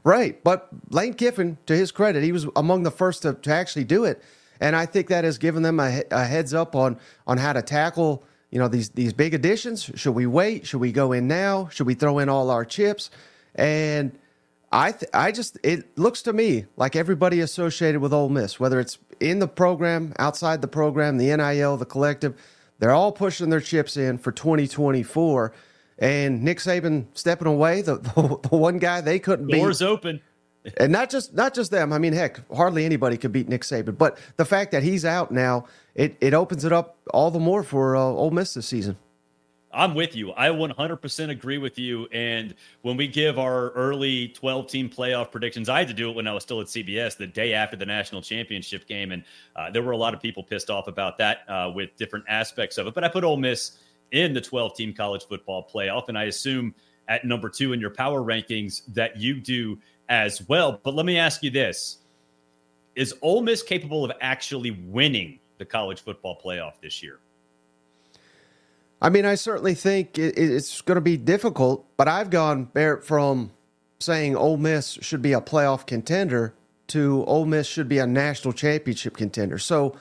right, 0.04 0.44
but 0.44 0.68
Lane 0.90 1.14
Kiffin, 1.16 1.58
to 1.66 1.76
his 1.76 1.92
credit, 1.92 2.22
he 2.22 2.34
was 2.34 2.46
among 2.56 2.84
the 2.84 2.92
first 2.92 3.24
to, 3.24 3.34
to 3.34 3.52
actually 3.52 3.86
do 3.86 4.04
it, 4.04 4.22
and 4.60 4.76
I 4.76 4.86
think 4.86 5.08
that 5.08 5.24
has 5.24 5.38
given 5.38 5.64
them 5.64 5.80
a, 5.80 6.04
a 6.12 6.26
heads 6.26 6.54
up 6.54 6.76
on 6.76 7.00
on 7.26 7.38
how 7.38 7.54
to 7.54 7.62
tackle 7.62 8.26
you 8.56 8.62
know 8.62 8.70
these 8.70 8.88
these 8.92 9.12
big 9.12 9.34
additions. 9.34 9.92
Should 9.96 10.16
we 10.16 10.26
wait? 10.26 10.66
Should 10.66 10.80
we 10.80 10.94
go 10.94 11.12
in 11.12 11.28
now? 11.28 11.68
Should 11.74 11.88
we 11.88 11.94
throw 11.94 12.20
in 12.20 12.30
all 12.30 12.50
our 12.50 12.64
chips? 12.64 13.12
And 13.54 14.18
I 14.72 14.94
th- 14.94 15.12
I 15.14 15.34
just 15.34 15.58
it 15.62 15.98
looks 15.98 16.22
to 16.22 16.32
me 16.32 16.64
like 16.78 16.96
everybody 16.96 17.42
associated 17.42 18.00
with 18.00 18.14
Ole 18.14 18.30
Miss, 18.30 18.58
whether 18.58 18.80
it's 18.80 18.98
in 19.20 19.40
the 19.40 19.48
program, 19.50 20.14
outside 20.20 20.62
the 20.62 20.70
program, 20.70 21.18
the 21.18 21.36
NIL, 21.36 21.76
the 21.76 21.86
collective 21.86 22.34
they're 22.80 22.94
all 22.94 23.12
pushing 23.12 23.50
their 23.50 23.60
chips 23.60 23.98
in 23.98 24.18
for 24.18 24.32
2024. 24.32 25.52
And 26.00 26.42
Nick 26.42 26.60
Saban 26.60 27.08
stepping 27.14 27.48
away, 27.48 27.82
the, 27.82 27.98
the, 27.98 28.40
the 28.50 28.56
one 28.56 28.80
guy 28.80 29.02
they 29.02 29.20
couldn't 29.20 29.48
beat. 29.48 29.60
Doors 29.60 29.82
open. 29.82 30.22
and 30.78 30.92
not 30.92 31.10
just 31.10 31.34
not 31.34 31.54
just 31.54 31.72
them. 31.72 31.94
I 31.94 31.98
mean, 31.98 32.14
heck, 32.14 32.40
hardly 32.52 32.86
anybody 32.86 33.18
could 33.18 33.32
beat 33.32 33.48
Nick 33.48 33.62
Saban. 33.62 33.98
But 33.98 34.18
the 34.38 34.46
fact 34.46 34.72
that 34.72 34.84
he's 34.84 35.06
out 35.06 35.32
now, 35.32 35.66
it, 35.94 36.16
it 36.22 36.34
opens 36.34 36.66
it 36.66 36.74
up 36.74 36.98
all 37.14 37.32
the 37.32 37.40
more 37.40 37.64
for 37.64 37.96
uh, 37.96 38.02
Ole 38.02 38.32
Miss 38.32 38.54
this 38.54 38.66
season. 38.66 38.98
I'm 39.76 39.94
with 39.94 40.16
you. 40.16 40.32
I 40.32 40.48
100% 40.48 41.30
agree 41.30 41.58
with 41.58 41.78
you. 41.78 42.08
And 42.14 42.56
when 42.84 42.96
we 42.96 43.08
give 43.08 43.38
our 43.38 43.72
early 43.72 44.30
12 44.30 44.68
team 44.68 44.90
playoff 44.90 45.32
predictions, 45.32 45.68
I 45.68 45.80
had 45.80 45.90
to 45.90 45.94
do 45.94 46.10
it 46.10 46.16
when 46.16 46.28
I 46.28 46.34
was 46.34 46.44
still 46.44 46.62
at 46.62 46.68
CBS 46.68 47.18
the 47.18 47.28
day 47.28 47.54
after 47.54 47.76
the 47.76 47.86
national 47.86 48.22
championship 48.22 48.88
game. 48.88 49.12
And 49.12 49.26
uh, 49.54 49.70
there 49.72 49.84
were 49.84 49.92
a 49.92 49.98
lot 49.98 50.14
of 50.14 50.22
people 50.22 50.44
pissed 50.44 50.70
off 50.70 50.88
about 50.88 51.18
that 51.18 51.40
uh, 51.50 51.72
with 51.76 51.94
different 51.98 52.24
aspects 52.30 52.78
of 52.78 52.88
it. 52.88 52.94
But 52.94 53.04
I 53.04 53.10
put 53.10 53.26
Ole 53.26 53.36
Miss 53.36 53.78
in 54.14 54.34
the 54.34 54.40
12 54.40 54.78
team 54.78 54.94
college 54.94 55.26
football 55.28 55.70
playoff. 55.70 56.08
And 56.08 56.18
I 56.18 56.24
assume 56.24 56.74
at 57.08 57.26
number 57.26 57.50
two 57.50 57.74
in 57.74 57.80
your 57.80 57.90
power 57.90 58.22
rankings 58.22 58.82
that 58.94 59.18
you 59.18 59.40
do 59.40 59.78
as 60.10 60.48
well. 60.48 60.80
But 60.84 60.96
let 60.96 61.06
me 61.06 61.18
ask 61.18 61.44
you 61.44 61.50
this 61.50 62.00
Is 62.96 63.14
Ole 63.22 63.42
Miss 63.42 63.62
capable 63.64 64.04
of 64.04 64.12
actually 64.22 64.72
winning 64.72 65.40
the 65.58 65.66
college 65.66 66.02
football 66.02 66.40
playoff 66.44 66.74
this 66.82 67.02
year? 67.02 67.20
I 69.02 69.10
mean, 69.10 69.26
I 69.26 69.36
certainly 69.36 69.76
think 69.76 70.18
it, 70.18 70.38
it's 70.38 70.82
going 70.82 70.96
to 70.96 71.02
be 71.02 71.18
difficult, 71.18 71.86
but 71.98 72.08
I've 72.08 72.30
gone 72.30 72.66
Barrett 72.66 73.04
from 73.04 73.52
saying 74.00 74.36
Ole 74.36 74.58
Miss 74.58 74.98
should 75.02 75.22
be 75.22 75.34
a 75.34 75.42
playoff 75.42 75.86
contender 75.86 76.54
to 76.88 77.24
Ole 77.26 77.46
Miss 77.46 77.68
should 77.68 77.90
be 77.90 77.98
a 77.98 78.08
national 78.08 78.54
championship 78.54 79.18
contender. 79.18 79.58
So 79.58 79.96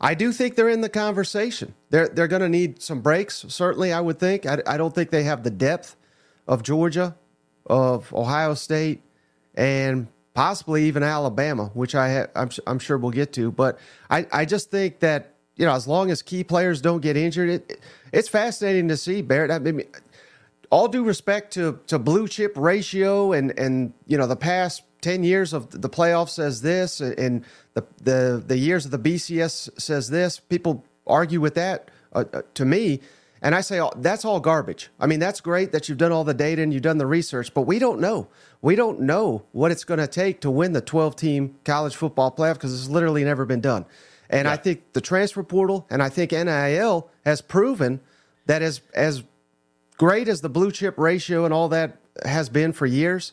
I 0.00 0.14
do 0.14 0.32
think 0.32 0.54
they're 0.54 0.68
in 0.68 0.80
the 0.80 0.88
conversation. 0.88 1.74
They're 1.90 2.08
they're 2.08 2.28
going 2.28 2.42
to 2.42 2.48
need 2.48 2.80
some 2.80 3.00
breaks. 3.00 3.44
Certainly, 3.48 3.92
I 3.92 4.00
would 4.00 4.18
think. 4.18 4.46
I, 4.46 4.62
I 4.66 4.76
don't 4.76 4.94
think 4.94 5.10
they 5.10 5.24
have 5.24 5.42
the 5.42 5.50
depth 5.50 5.96
of 6.50 6.64
Georgia, 6.64 7.16
of 7.64 8.12
Ohio 8.12 8.54
State, 8.54 9.00
and 9.54 10.08
possibly 10.34 10.84
even 10.84 11.02
Alabama, 11.02 11.70
which 11.74 11.94
I 11.94 12.08
have, 12.08 12.30
I'm 12.34 12.50
I'm 12.66 12.78
sure 12.80 12.98
we'll 12.98 13.12
get 13.12 13.32
to. 13.34 13.52
But 13.52 13.78
I 14.10 14.26
I 14.32 14.44
just 14.44 14.70
think 14.70 14.98
that 15.00 15.36
you 15.56 15.64
know 15.64 15.72
as 15.72 15.86
long 15.86 16.10
as 16.10 16.22
key 16.22 16.44
players 16.44 16.82
don't 16.82 17.00
get 17.00 17.16
injured, 17.16 17.48
it, 17.48 17.80
it's 18.12 18.28
fascinating 18.28 18.88
to 18.88 18.96
see 18.96 19.22
Barrett. 19.22 19.52
I 19.52 19.60
mean, 19.60 19.84
all 20.70 20.88
due 20.88 21.04
respect 21.04 21.52
to 21.54 21.78
to 21.86 21.98
blue 21.98 22.26
chip 22.26 22.52
ratio 22.56 23.32
and 23.32 23.56
and 23.58 23.92
you 24.06 24.18
know 24.18 24.26
the 24.26 24.36
past 24.36 24.82
10 25.02 25.24
years 25.24 25.52
of 25.52 25.70
the 25.70 25.88
playoffs 25.88 26.30
says 26.30 26.62
this 26.62 27.00
and 27.00 27.44
the 27.74 27.84
the 28.02 28.42
the 28.44 28.58
years 28.58 28.84
of 28.84 28.90
the 28.90 28.98
BCS 28.98 29.80
says 29.80 30.10
this 30.10 30.40
people 30.40 30.84
argue 31.06 31.40
with 31.40 31.54
that 31.54 31.90
uh, 32.12 32.24
uh, 32.32 32.42
to 32.54 32.64
me 32.64 33.00
and 33.42 33.54
I 33.54 33.60
say 33.60 33.80
oh, 33.80 33.92
that's 33.96 34.24
all 34.24 34.40
garbage. 34.40 34.90
I 34.98 35.06
mean 35.06 35.20
that's 35.20 35.40
great 35.40 35.72
that 35.72 35.88
you've 35.88 35.98
done 35.98 36.12
all 36.12 36.24
the 36.24 36.34
data 36.34 36.62
and 36.62 36.72
you've 36.72 36.82
done 36.82 36.98
the 36.98 37.06
research 37.06 37.52
but 37.54 37.62
we 37.62 37.78
don't 37.78 38.00
know. 38.00 38.28
We 38.62 38.76
don't 38.76 39.00
know 39.00 39.44
what 39.52 39.70
it's 39.70 39.84
going 39.84 40.00
to 40.00 40.06
take 40.06 40.40
to 40.42 40.50
win 40.50 40.72
the 40.72 40.80
12 40.80 41.16
team 41.16 41.56
college 41.64 41.96
football 41.96 42.30
playoff 42.30 42.54
because 42.54 42.74
it's 42.78 42.90
literally 42.90 43.24
never 43.24 43.44
been 43.44 43.60
done. 43.60 43.86
And 44.28 44.46
yeah. 44.46 44.52
I 44.52 44.56
think 44.56 44.92
the 44.92 45.00
transfer 45.00 45.42
portal 45.42 45.86
and 45.90 46.02
I 46.02 46.08
think 46.08 46.32
NIL 46.32 47.08
has 47.24 47.40
proven 47.40 48.00
that 48.46 48.62
as 48.62 48.80
as 48.94 49.22
great 49.96 50.28
as 50.28 50.40
the 50.40 50.48
blue 50.48 50.70
chip 50.70 50.98
ratio 50.98 51.44
and 51.44 51.52
all 51.52 51.68
that 51.68 51.98
has 52.24 52.48
been 52.48 52.72
for 52.72 52.86
years, 52.86 53.32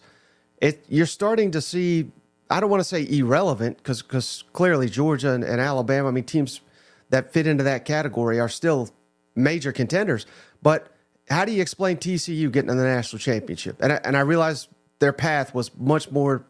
it 0.62 0.86
you're 0.88 1.06
starting 1.06 1.52
to 1.52 1.62
see. 1.62 2.12
I 2.50 2.62
don't 2.62 2.70
want 2.70 2.80
to 2.80 2.86
say 2.86 3.06
irrelevant 3.06 3.78
because 3.78 4.02
because 4.02 4.44
clearly 4.54 4.90
Georgia 4.90 5.32
and, 5.32 5.44
and 5.44 5.60
Alabama, 5.60 6.08
I 6.10 6.12
mean 6.12 6.24
teams 6.24 6.62
that 7.10 7.34
fit 7.34 7.48
into 7.48 7.64
that 7.64 7.86
category 7.86 8.40
are 8.40 8.50
still 8.50 8.90
major 9.38 9.72
contenders. 9.72 10.26
But 10.62 10.88
how 11.30 11.46
do 11.46 11.52
you 11.52 11.62
explain 11.62 11.98
TCU 11.98 12.52
getting 12.52 12.70
in 12.70 12.78
the 12.78 12.84
national 12.84 13.20
championship? 13.20 13.82
And 13.82 13.94
I, 13.94 14.02
and 14.04 14.18
I 14.18 14.22
realize 14.22 14.68
their 15.00 15.14
path 15.14 15.54
was 15.54 15.76
much 15.78 16.12
more 16.12 16.46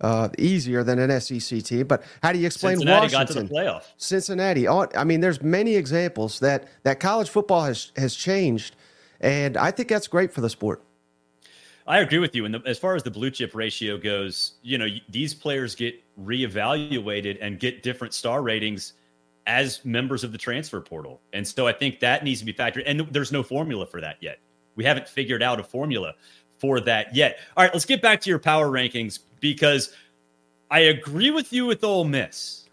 uh, 0.00 0.28
easier 0.38 0.84
than 0.84 0.98
an 0.98 1.20
SEC 1.20 1.62
team. 1.62 1.86
But 1.86 2.02
how 2.22 2.32
do 2.32 2.38
you 2.38 2.46
explain 2.46 2.76
Cincinnati 2.76 3.14
Washington? 3.14 3.46
the 3.46 3.54
playoff. 3.54 3.84
Cincinnati. 3.96 4.68
I 4.68 5.04
mean, 5.04 5.20
there's 5.20 5.42
many 5.42 5.74
examples 5.74 6.40
that 6.40 6.68
that 6.82 7.00
college 7.00 7.30
football 7.30 7.64
has 7.64 7.92
has 7.96 8.14
changed 8.14 8.76
and 9.20 9.56
I 9.56 9.70
think 9.70 9.88
that's 9.88 10.08
great 10.08 10.32
for 10.32 10.40
the 10.40 10.50
sport. 10.50 10.82
I 11.86 12.00
agree 12.00 12.18
with 12.18 12.34
you. 12.34 12.44
And 12.44 12.56
as 12.66 12.78
far 12.78 12.96
as 12.96 13.02
the 13.02 13.10
blue 13.10 13.30
chip 13.30 13.54
ratio 13.54 13.96
goes, 13.96 14.52
you 14.62 14.76
know, 14.76 14.88
these 15.08 15.34
players 15.34 15.74
get 15.74 16.02
reevaluated 16.20 17.38
and 17.40 17.60
get 17.60 17.82
different 17.82 18.12
star 18.12 18.42
ratings 18.42 18.94
as 19.46 19.84
members 19.84 20.24
of 20.24 20.32
the 20.32 20.38
transfer 20.38 20.80
portal. 20.80 21.20
And 21.32 21.46
so 21.46 21.66
I 21.66 21.72
think 21.72 22.00
that 22.00 22.24
needs 22.24 22.40
to 22.40 22.46
be 22.46 22.52
factored. 22.52 22.82
And 22.86 23.00
there's 23.12 23.32
no 23.32 23.42
formula 23.42 23.86
for 23.86 24.00
that 24.00 24.16
yet. 24.20 24.38
We 24.74 24.84
haven't 24.84 25.08
figured 25.08 25.42
out 25.42 25.60
a 25.60 25.62
formula 25.62 26.14
for 26.58 26.80
that 26.80 27.14
yet. 27.14 27.38
All 27.56 27.64
right, 27.64 27.72
let's 27.72 27.84
get 27.84 28.02
back 28.02 28.20
to 28.22 28.30
your 28.30 28.38
power 28.38 28.68
rankings 28.68 29.20
because 29.40 29.94
I 30.70 30.80
agree 30.80 31.30
with 31.30 31.52
you 31.52 31.66
with 31.66 31.84
Ole 31.84 32.04
Miss. 32.04 32.68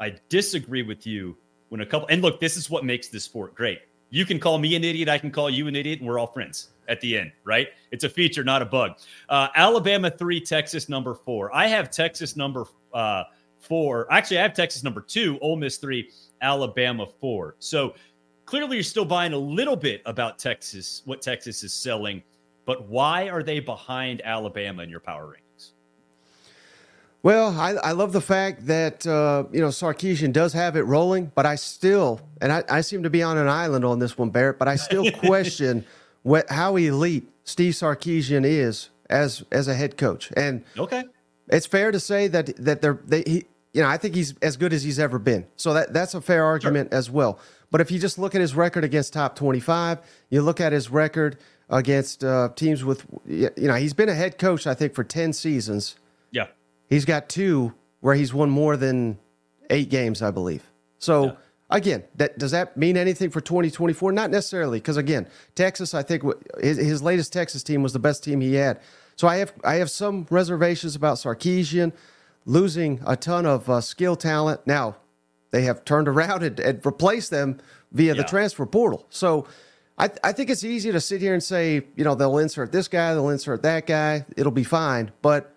I 0.00 0.16
disagree 0.28 0.82
with 0.82 1.06
you 1.06 1.36
when 1.68 1.80
a 1.80 1.86
couple, 1.86 2.08
and 2.08 2.20
look, 2.22 2.40
this 2.40 2.56
is 2.56 2.68
what 2.68 2.84
makes 2.84 3.08
this 3.08 3.24
sport 3.24 3.54
great 3.54 3.80
you 4.12 4.26
can 4.26 4.38
call 4.38 4.58
me 4.58 4.76
an 4.76 4.84
idiot. 4.84 5.08
I 5.08 5.16
can 5.16 5.30
call 5.30 5.48
you 5.48 5.66
an 5.66 5.74
idiot, 5.74 6.00
and 6.00 6.08
we're 6.08 6.18
all 6.18 6.26
friends 6.26 6.68
at 6.86 7.00
the 7.00 7.16
end, 7.16 7.32
right? 7.44 7.68
It's 7.92 8.04
a 8.04 8.10
feature, 8.10 8.44
not 8.44 8.60
a 8.60 8.66
bug. 8.66 8.92
Uh, 9.30 9.48
Alabama 9.56 10.10
three, 10.10 10.38
Texas 10.38 10.90
number 10.90 11.14
four. 11.14 11.52
I 11.56 11.66
have 11.66 11.90
Texas 11.90 12.36
number 12.36 12.66
uh, 12.92 13.24
four. 13.62 14.12
Actually, 14.12 14.38
I 14.38 14.42
have 14.42 14.54
Texas 14.54 14.82
number 14.82 15.00
two, 15.00 15.38
Ole 15.40 15.56
Miss 15.56 15.78
three, 15.78 16.10
Alabama 16.40 17.06
four. 17.20 17.56
So 17.58 17.94
clearly, 18.44 18.76
you're 18.76 18.84
still 18.84 19.04
buying 19.04 19.32
a 19.32 19.38
little 19.38 19.76
bit 19.76 20.02
about 20.04 20.38
Texas, 20.38 21.02
what 21.04 21.22
Texas 21.22 21.64
is 21.64 21.72
selling. 21.72 22.22
But 22.64 22.88
why 22.88 23.28
are 23.28 23.42
they 23.42 23.58
behind 23.58 24.22
Alabama 24.24 24.82
in 24.82 24.90
your 24.90 25.00
power 25.00 25.28
ring? 25.28 25.42
Well, 27.22 27.56
I, 27.56 27.74
I 27.74 27.92
love 27.92 28.12
the 28.12 28.20
fact 28.20 28.66
that 28.66 29.06
uh, 29.06 29.44
you 29.52 29.60
know 29.60 29.68
Sarkisian 29.68 30.32
does 30.32 30.52
have 30.54 30.74
it 30.74 30.82
rolling, 30.82 31.30
but 31.34 31.46
I 31.46 31.54
still, 31.54 32.20
and 32.40 32.52
I, 32.52 32.64
I 32.68 32.80
seem 32.80 33.04
to 33.04 33.10
be 33.10 33.22
on 33.22 33.38
an 33.38 33.48
island 33.48 33.84
on 33.84 34.00
this 34.00 34.18
one, 34.18 34.30
Barrett. 34.30 34.58
But 34.58 34.66
I 34.66 34.76
still 34.76 35.10
question 35.20 35.84
what 36.22 36.50
how 36.50 36.76
elite 36.76 37.28
Steve 37.44 37.74
Sarkisian 37.74 38.44
is 38.44 38.90
as 39.08 39.44
as 39.52 39.68
a 39.68 39.74
head 39.74 39.96
coach. 39.96 40.32
And 40.36 40.64
okay, 40.76 41.04
it's 41.46 41.66
fair 41.66 41.92
to 41.92 42.00
say 42.00 42.26
that 42.26 42.56
that 42.56 42.82
they're 42.82 42.98
they 43.04 43.22
he, 43.24 43.44
you 43.72 43.82
know 43.82 43.88
I 43.88 43.96
think 43.96 44.14
he's 44.14 44.34
as 44.42 44.56
good 44.56 44.72
as 44.72 44.82
he's 44.82 44.98
ever 44.98 45.18
been. 45.18 45.46
So 45.56 45.74
that 45.74 45.92
that's 45.92 46.14
a 46.14 46.20
fair 46.20 46.44
argument 46.44 46.90
sure. 46.90 46.98
as 46.98 47.10
well. 47.10 47.38
But 47.70 47.80
if 47.80 47.90
you 47.90 47.98
just 47.98 48.18
look 48.18 48.34
at 48.34 48.40
his 48.40 48.54
record 48.54 48.84
against 48.84 49.12
top 49.12 49.36
twenty 49.36 49.60
five, 49.60 49.98
you 50.30 50.42
look 50.42 50.60
at 50.60 50.72
his 50.72 50.90
record 50.90 51.38
against 51.70 52.22
uh, 52.22 52.50
teams 52.54 52.84
with 52.84 53.04
you 53.26 53.50
know 53.56 53.74
he's 53.74 53.94
been 53.94 54.08
a 54.08 54.14
head 54.14 54.38
coach 54.38 54.66
I 54.66 54.74
think 54.74 54.94
for 54.94 55.04
ten 55.04 55.32
seasons 55.32 55.96
Yeah. 56.30 56.48
He's 56.88 57.06
got 57.06 57.28
two 57.28 57.72
where 58.00 58.14
he's 58.14 58.34
won 58.34 58.50
more 58.50 58.76
than 58.76 59.18
eight 59.70 59.88
games, 59.88 60.20
I 60.20 60.30
believe. 60.30 60.70
So 60.98 61.24
yeah. 61.24 61.32
again, 61.70 62.04
that 62.16 62.38
does 62.38 62.50
that 62.50 62.76
mean 62.76 62.96
anything 62.96 63.30
for 63.30 63.40
2024? 63.40 64.12
Not 64.12 64.30
necessarily, 64.30 64.78
because 64.78 64.98
again, 64.98 65.26
Texas, 65.54 65.94
I 65.94 66.02
think 66.02 66.22
his, 66.60 66.76
his 66.76 67.02
latest 67.02 67.32
Texas 67.32 67.62
team 67.62 67.82
was 67.82 67.92
the 67.92 67.98
best 67.98 68.22
team 68.22 68.40
he 68.40 68.54
had. 68.54 68.80
So 69.16 69.28
I 69.28 69.36
have 69.36 69.52
I 69.64 69.76
have 69.76 69.90
some 69.90 70.26
reservations 70.30 70.94
about 70.94 71.16
Sarkisian 71.16 71.92
losing 72.44 73.00
a 73.06 73.16
ton 73.16 73.46
of 73.46 73.68
uh, 73.68 73.80
skill 73.80 74.16
talent. 74.16 74.66
Now 74.66 74.96
they 75.50 75.62
have 75.62 75.84
turned 75.84 76.08
around 76.08 76.42
and, 76.42 76.58
and 76.60 76.84
replaced 76.84 77.30
them 77.30 77.60
via 77.92 78.14
yeah. 78.14 78.22
the 78.22 78.24
transfer 78.24 78.66
portal. 78.66 79.06
So 79.10 79.46
I, 79.98 80.10
I 80.24 80.32
think 80.32 80.50
it's 80.50 80.64
easy 80.64 80.90
to 80.92 81.00
sit 81.00 81.20
here 81.20 81.34
and 81.34 81.42
say, 81.42 81.82
you 81.94 82.04
know, 82.04 82.14
they'll 82.14 82.38
insert 82.38 82.72
this 82.72 82.88
guy, 82.88 83.14
they'll 83.14 83.28
insert 83.28 83.62
that 83.62 83.86
guy, 83.86 84.24
it'll 84.36 84.52
be 84.52 84.64
fine. 84.64 85.12
But 85.20 85.54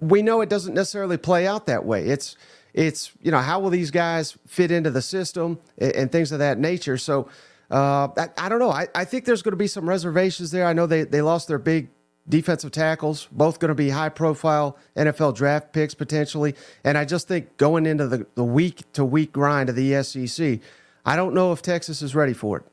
we 0.00 0.22
know 0.22 0.40
it 0.40 0.48
doesn't 0.48 0.74
necessarily 0.74 1.16
play 1.16 1.46
out 1.46 1.66
that 1.66 1.84
way. 1.84 2.06
It's 2.06 2.36
it's 2.74 3.12
you 3.22 3.30
know 3.30 3.38
how 3.38 3.60
will 3.60 3.70
these 3.70 3.90
guys 3.90 4.36
fit 4.46 4.70
into 4.70 4.90
the 4.90 5.02
system 5.02 5.58
and, 5.78 5.92
and 5.92 6.12
things 6.12 6.32
of 6.32 6.40
that 6.40 6.58
nature. 6.58 6.98
So 6.98 7.28
uh, 7.70 8.08
I, 8.16 8.28
I, 8.38 8.48
don't 8.48 8.58
know. 8.58 8.70
I, 8.70 8.86
I 8.94 9.04
think 9.04 9.24
there's 9.24 9.42
going 9.42 9.52
to 9.52 9.56
be 9.56 9.66
some 9.66 9.88
reservations 9.88 10.50
there. 10.50 10.66
I 10.66 10.72
know 10.72 10.86
they 10.86 11.04
they 11.04 11.22
lost 11.22 11.48
their 11.48 11.58
big 11.58 11.88
defensive 12.28 12.72
tackles, 12.72 13.28
both 13.30 13.58
going 13.58 13.68
to 13.68 13.74
be 13.74 13.90
high 13.90 14.08
profile 14.08 14.76
NFL 14.96 15.36
draft 15.36 15.72
picks 15.72 15.94
potentially. 15.94 16.54
And 16.84 16.98
I 16.98 17.04
just 17.04 17.28
think 17.28 17.56
going 17.56 17.86
into 17.86 18.06
the, 18.06 18.26
the 18.34 18.44
week 18.44 18.90
to 18.94 19.04
week 19.04 19.32
grind 19.32 19.68
of 19.68 19.76
the 19.76 20.02
SEC, 20.02 20.60
I 21.04 21.16
don't 21.16 21.34
know 21.34 21.52
if 21.52 21.62
Texas 21.62 22.02
is 22.02 22.14
ready 22.14 22.32
for 22.32 22.58
it. 22.58 22.64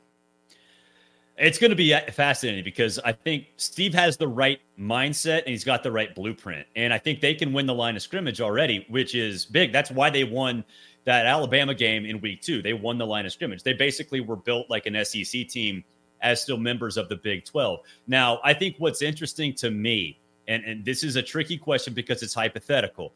It's 1.36 1.58
going 1.58 1.70
to 1.70 1.76
be 1.76 1.92
uh, 1.92 2.00
fascinating 2.12 2.62
because 2.62 3.00
I 3.00 3.10
think 3.10 3.46
Steve 3.56 3.92
has 3.94 4.16
the 4.16 4.28
right 4.28 4.60
mindset 4.78 5.40
and 5.40 5.48
he's 5.48 5.64
got 5.64 5.82
the 5.82 5.90
right 5.90 6.14
blueprint. 6.14 6.66
And 6.76 6.92
I 6.92 6.98
think 6.98 7.20
they 7.20 7.34
can 7.34 7.52
win 7.52 7.66
the 7.66 7.74
line 7.74 7.96
of 7.96 8.02
scrimmage 8.02 8.40
already, 8.40 8.86
which 8.88 9.16
is 9.16 9.44
big. 9.44 9.72
That's 9.72 9.90
why 9.90 10.10
they 10.10 10.22
won 10.22 10.64
that 11.04 11.26
Alabama 11.26 11.74
game 11.74 12.04
in 12.06 12.20
week 12.20 12.40
two. 12.40 12.62
They 12.62 12.72
won 12.72 12.98
the 12.98 13.06
line 13.06 13.26
of 13.26 13.32
scrimmage. 13.32 13.64
They 13.64 13.72
basically 13.72 14.20
were 14.20 14.36
built 14.36 14.70
like 14.70 14.86
an 14.86 15.04
SEC 15.04 15.48
team 15.48 15.82
as 16.24 16.42
still 16.42 16.56
members 16.56 16.96
of 16.96 17.08
the 17.08 17.16
Big 17.16 17.44
12. 17.44 17.80
Now, 18.08 18.40
I 18.42 18.52
think 18.52 18.76
what's 18.78 19.02
interesting 19.02 19.54
to 19.54 19.70
me, 19.70 20.18
and, 20.48 20.64
and 20.64 20.84
this 20.84 21.04
is 21.04 21.14
a 21.14 21.22
tricky 21.22 21.56
question 21.56 21.94
because 21.94 22.22
it's 22.22 22.34
hypothetical. 22.34 23.14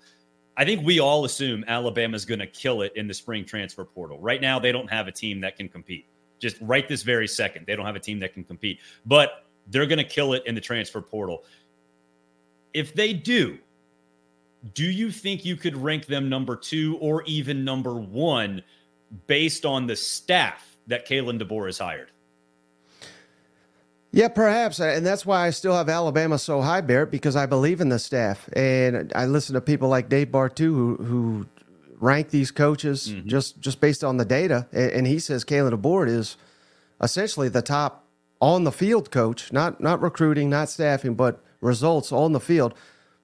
I 0.57 0.64
think 0.64 0.85
we 0.85 1.01
all 1.01 1.25
assume 1.25 1.64
Alabama's 1.66 2.25
going 2.25 2.40
to 2.40 2.47
kill 2.47 2.83
it 2.83 2.92
in 2.94 3.09
the 3.09 3.14
spring 3.14 3.44
transfer 3.44 3.85
portal. 3.85 4.21
Right 4.21 4.40
now, 4.40 4.59
they 4.61 4.71
don't 4.71 4.90
have 4.90 5.09
a 5.09 5.12
team 5.12 5.40
that 5.40 5.57
can 5.57 5.68
compete 5.68 6.07
just 6.38 6.57
right 6.61 6.88
this 6.88 7.03
very 7.03 7.29
second. 7.29 7.66
They 7.66 7.77
don't 7.77 7.87
have 7.87 7.97
a 7.97 8.01
team 8.01 8.21
that 8.21 8.33
can 8.33 8.44
compete, 8.44 8.81
but 9.07 9.44
they're 9.68 9.87
going 9.87 9.99
to 9.99 10.05
kill 10.05 10.33
it 10.35 10.42
in 10.47 10.55
the 10.55 10.61
transfer 10.61 11.01
portal. 11.01 11.44
If 12.75 12.94
they 12.94 13.12
do, 13.12 13.59
do 14.75 14.85
you 14.85 15.11
think 15.11 15.44
you 15.44 15.57
could 15.57 15.77
rank 15.77 16.07
them 16.07 16.29
number 16.29 16.57
two 16.57 16.97
or 17.01 17.23
even 17.25 17.64
number 17.64 17.94
one 17.94 18.62
based 19.27 19.64
on 19.64 19.87
the 19.87 19.97
staff 19.97 20.77
that 20.87 21.07
Kalen 21.07 21.40
DeBoer 21.40 21.66
has 21.66 21.79
hired? 21.79 22.11
Yeah, 24.11 24.29
perhaps, 24.29 24.81
and 24.81 25.05
that's 25.05 25.27
why 25.27 25.47
I 25.47 25.51
still 25.51 25.75
have 25.75 25.88
Alabama 25.88 26.38
so 26.38 26.62
high, 26.62 26.81
Barrett, 26.81 27.11
because 27.11 27.37
I 27.37 27.44
believe 27.44 27.81
in 27.81 27.90
the 27.90 27.99
staff, 27.99 28.49
and 28.55 29.12
I 29.14 29.27
listen 29.27 29.55
to 29.55 29.61
people 29.61 29.88
like 29.88 30.09
Dave 30.09 30.29
Bartoo 30.29 30.73
who, 30.75 30.97
who 30.97 31.47
rank 32.01 32.31
these 32.31 32.51
coaches 32.51 33.09
mm-hmm. 33.09 33.29
just 33.29 33.61
just 33.61 33.81
based 33.81 34.03
on 34.03 34.16
the 34.16 34.25
data, 34.25 34.66
and, 34.73 35.07
he 35.07 35.18
says 35.18 35.44
Kalen 35.44 35.73
DeBoer 35.73 36.09
is 36.09 36.37
essentially 37.03 37.49
the 37.49 37.62
top 37.62 38.07
on 38.40 38.64
the 38.64 38.73
field 38.73 39.11
coach, 39.11 39.53
not 39.53 39.81
not 39.81 40.01
recruiting, 40.01 40.49
not 40.49 40.71
staffing, 40.71 41.14
but 41.14 41.42
results 41.61 42.11
on 42.11 42.33
the 42.33 42.40
field. 42.40 42.75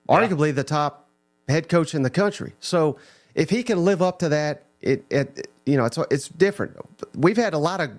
Yeah. 0.08 0.16
Arguably 0.16 0.54
the 0.54 0.64
top 0.64 1.08
head 1.48 1.68
coach 1.68 1.94
in 1.94 2.02
the 2.02 2.10
country. 2.10 2.52
So 2.60 2.98
if 3.34 3.48
he 3.50 3.62
can 3.62 3.84
live 3.84 4.02
up 4.02 4.18
to 4.18 4.28
that, 4.28 4.64
it, 4.80 5.04
it 5.10 5.48
you 5.64 5.76
know 5.76 5.86
it's 5.86 5.98
it's 6.10 6.28
different. 6.28 6.76
We've 7.14 7.36
had 7.36 7.54
a 7.54 7.58
lot 7.58 7.80
of 7.80 7.90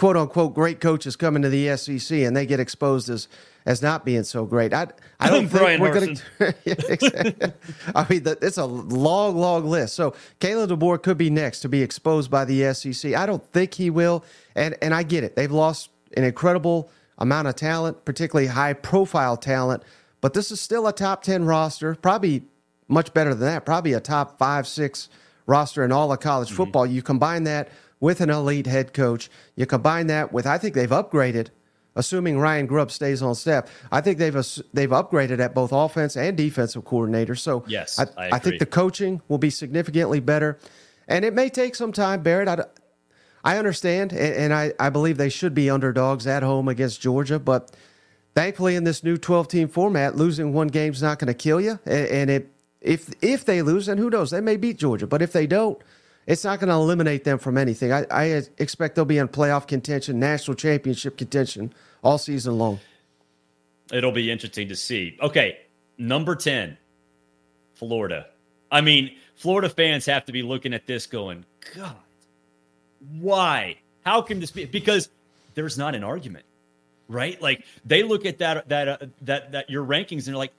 quote 0.00 0.16
unquote 0.16 0.54
great 0.54 0.80
coaches 0.80 1.14
coming 1.14 1.42
to 1.42 1.50
the 1.50 1.76
SEC 1.76 2.18
and 2.20 2.34
they 2.34 2.46
get 2.46 2.58
exposed 2.58 3.10
as 3.10 3.28
as 3.66 3.82
not 3.82 4.06
being 4.06 4.24
so 4.24 4.46
great. 4.46 4.72
I 4.72 4.88
I 5.20 5.28
don't 5.28 5.46
think 5.48 5.62
Brian 5.62 5.80
we're 5.80 5.92
going 5.92 6.16
to. 6.38 7.54
I 7.94 8.06
mean, 8.08 8.22
it's 8.24 8.56
a 8.56 8.64
long, 8.64 9.36
long 9.36 9.66
list. 9.66 9.94
So 9.94 10.14
Kalen 10.40 10.68
DeBoer 10.68 11.02
could 11.02 11.18
be 11.18 11.28
next 11.28 11.60
to 11.60 11.68
be 11.68 11.82
exposed 11.82 12.30
by 12.30 12.46
the 12.46 12.72
SEC. 12.72 13.14
I 13.14 13.26
don't 13.26 13.44
think 13.52 13.74
he 13.74 13.90
will, 13.90 14.24
and 14.54 14.74
and 14.80 14.94
I 14.94 15.02
get 15.02 15.22
it. 15.22 15.36
They've 15.36 15.52
lost 15.52 15.90
an 16.16 16.24
incredible 16.24 16.90
amount 17.18 17.48
of 17.48 17.56
talent, 17.56 18.06
particularly 18.06 18.48
high 18.48 18.72
profile 18.72 19.36
talent. 19.36 19.82
But 20.22 20.32
this 20.32 20.50
is 20.50 20.62
still 20.62 20.86
a 20.86 20.94
top 20.94 21.22
ten 21.22 21.44
roster, 21.44 21.94
probably 21.94 22.44
much 22.88 23.12
better 23.12 23.34
than 23.34 23.46
that. 23.46 23.66
Probably 23.66 23.92
a 23.92 24.00
top 24.00 24.38
five, 24.38 24.66
six 24.66 25.10
roster 25.44 25.84
in 25.84 25.92
all 25.92 26.10
of 26.10 26.20
college 26.20 26.48
mm-hmm. 26.48 26.56
football. 26.56 26.86
You 26.86 27.02
combine 27.02 27.44
that 27.44 27.68
with 28.00 28.20
an 28.20 28.30
elite 28.30 28.66
head 28.66 28.92
coach. 28.92 29.30
You 29.54 29.66
combine 29.66 30.08
that 30.08 30.32
with 30.32 30.46
I 30.46 30.58
think 30.58 30.74
they've 30.74 30.88
upgraded 30.88 31.48
assuming 31.96 32.38
Ryan 32.38 32.66
Grubb 32.66 32.90
stays 32.90 33.22
on 33.22 33.34
staff. 33.34 33.70
I 33.90 34.00
think 34.00 34.18
they've 34.18 34.34
they've 34.72 34.90
upgraded 34.90 35.40
at 35.40 35.54
both 35.54 35.72
offense 35.72 36.16
and 36.16 36.36
defensive 36.36 36.84
coordinator. 36.84 37.34
So 37.34 37.64
yes, 37.66 37.98
I, 37.98 38.04
I, 38.16 38.30
I, 38.32 38.38
think 38.38 38.58
the 38.58 38.66
coaching 38.66 39.22
will 39.28 39.38
be 39.38 39.50
significantly 39.50 40.20
better, 40.20 40.58
and 41.08 41.24
it 41.24 41.34
may 41.34 41.48
take 41.48 41.74
some 41.74 41.92
time. 41.92 42.22
Barrett, 42.22 42.48
I, 42.48 42.64
I 43.44 43.58
understand, 43.58 44.12
and, 44.12 44.34
and 44.34 44.54
I, 44.54 44.72
I 44.78 44.90
believe 44.90 45.16
they 45.16 45.28
should 45.28 45.54
be 45.54 45.70
underdogs 45.70 46.26
at 46.26 46.42
home 46.42 46.68
against 46.68 47.00
Georgia, 47.00 47.38
but 47.38 47.70
thankfully 48.34 48.76
in 48.76 48.84
this 48.84 49.02
new 49.02 49.16
12 49.16 49.48
team 49.48 49.68
format, 49.68 50.16
losing 50.16 50.52
one 50.52 50.68
game 50.68 50.92
is 50.92 51.02
not 51.02 51.18
going 51.18 51.28
to 51.28 51.34
kill 51.34 51.60
you, 51.60 51.78
and, 51.84 52.06
and 52.08 52.30
it 52.30 52.52
if 52.80 53.10
if 53.20 53.44
they 53.44 53.62
lose, 53.62 53.88
and 53.88 53.98
who 53.98 54.10
knows, 54.10 54.30
they 54.30 54.40
may 54.40 54.56
beat 54.56 54.78
Georgia, 54.78 55.06
but 55.06 55.22
if 55.22 55.32
they 55.32 55.46
don't 55.46 55.80
it's 56.26 56.44
not 56.44 56.60
going 56.60 56.68
to 56.68 56.74
eliminate 56.74 57.24
them 57.24 57.38
from 57.38 57.58
anything. 57.58 57.92
I, 57.92 58.06
I, 58.10 58.24
expect 58.58 58.94
they'll 58.94 59.04
be 59.04 59.18
in 59.18 59.28
playoff 59.28 59.66
contention, 59.66 60.20
national 60.20 60.54
championship 60.54 61.16
contention 61.16 61.72
all 62.02 62.18
season 62.18 62.58
long. 62.58 62.80
It'll 63.92 64.12
be 64.12 64.30
interesting 64.30 64.68
to 64.68 64.76
see. 64.76 65.18
Okay, 65.20 65.58
number 65.98 66.36
10, 66.36 66.76
Florida. 67.74 68.26
I 68.70 68.80
mean, 68.80 69.16
Florida 69.34 69.68
fans 69.68 70.06
have 70.06 70.26
to 70.26 70.32
be 70.32 70.42
looking 70.42 70.74
at 70.74 70.86
this 70.86 71.06
going, 71.06 71.44
God, 71.74 71.96
why? 73.18 73.78
How 74.04 74.22
can 74.22 74.38
this 74.38 74.50
be? 74.50 74.64
Because 74.66 75.08
there's 75.54 75.76
not 75.76 75.94
an 75.94 76.04
argument, 76.04 76.44
right? 77.08 77.40
Like 77.40 77.64
they 77.84 78.02
look 78.02 78.26
at 78.26 78.38
that 78.38 78.68
that 78.68 78.88
uh, 78.88 78.98
that 79.22 79.52
that 79.52 79.70
your 79.70 79.84
rankings 79.84 80.26
and 80.26 80.28
they're 80.28 80.36
like, 80.36 80.52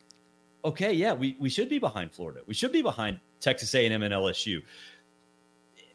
okay, 0.65 0.93
yeah, 0.93 1.13
we 1.13 1.36
we 1.39 1.50
should 1.50 1.69
be 1.69 1.80
behind 1.80 2.12
Florida. 2.12 2.41
We 2.45 2.54
should 2.54 2.71
be 2.71 2.82
behind 2.82 3.19
Texas 3.39 3.74
A&M 3.74 4.04
and 4.04 4.13
LSU 4.13 4.62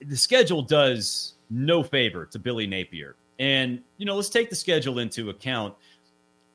the 0.05 0.17
schedule 0.17 0.63
does 0.63 1.35
no 1.51 1.83
favor 1.83 2.27
to 2.27 2.39
Billy 2.39 2.67
Napier. 2.67 3.17
And, 3.39 3.83
you 3.99 4.07
know, 4.07 4.17
let's 4.17 4.29
take 4.29 4.51
the 4.51 4.57
schedule 4.57 4.99
into 4.99 5.31
account. 5.31 5.75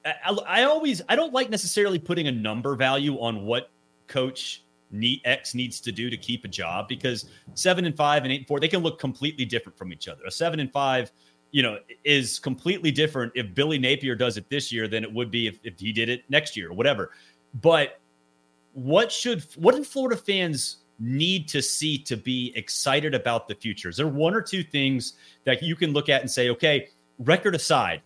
I, 0.06 0.38
I, 0.48 0.64
always, 0.64 1.02
I 1.10 1.16
don't 1.16 1.34
like 1.34 1.50
necessarily 1.50 2.00
putting 2.00 2.28
a 2.28 2.32
number 2.32 2.76
value 2.76 3.20
on 3.20 3.46
what 3.46 3.70
coach 4.08 4.64
need, 4.90 5.22
X 5.26 5.54
needs 5.54 5.80
to 5.82 5.92
do 5.92 6.10
to 6.10 6.18
keep 6.18 6.44
a 6.44 6.48
job 6.48 6.88
because 6.88 7.26
seven 7.54 7.86
and 7.86 7.96
five 7.96 8.24
and 8.24 8.32
eight 8.32 8.40
and 8.40 8.48
four, 8.48 8.60
they 8.60 8.68
can 8.68 8.82
look 8.82 9.00
completely 9.00 9.46
different 9.46 9.78
from 9.78 9.94
each 9.94 10.08
other. 10.08 10.24
A 10.26 10.32
seven 10.32 10.60
and 10.60 10.72
five, 10.72 11.12
you 11.52 11.62
know, 11.62 11.78
is 12.04 12.40
completely 12.40 12.92
different 12.92 13.32
if 13.36 13.54
Billy 13.54 13.78
Napier 13.78 14.16
does 14.16 14.38
it 14.38 14.50
this 14.50 14.72
year 14.72 14.88
than 14.88 15.04
it 15.04 15.14
would 15.14 15.30
be 15.30 15.48
if, 15.48 15.60
if 15.64 15.80
he 15.80 15.92
did 15.92 16.10
it 16.10 16.24
next 16.30 16.58
year 16.58 16.70
or 16.70 16.74
whatever. 16.74 17.12
But 17.62 18.00
what 18.74 19.12
should, 19.12 19.46
what 19.56 19.76
do 19.76 19.84
Florida 19.84 20.20
fans 20.20 20.78
need 21.02 21.48
to 21.50 21.62
see 21.62 21.98
to 21.98 22.16
be 22.16 22.54
excited 22.56 23.16
about 23.16 23.48
the 23.48 23.56
future? 23.56 23.90
Is 23.90 23.98
there 23.98 24.08
one 24.08 24.34
or 24.34 24.42
two 24.42 24.64
things 24.64 25.14
that 25.44 25.64
you 25.64 25.76
can 25.76 25.92
look 25.92 26.08
at 26.08 26.22
and 26.22 26.30
say, 26.30 26.50
okay, 26.50 26.90
record 27.20 27.56
aside, 27.56 28.02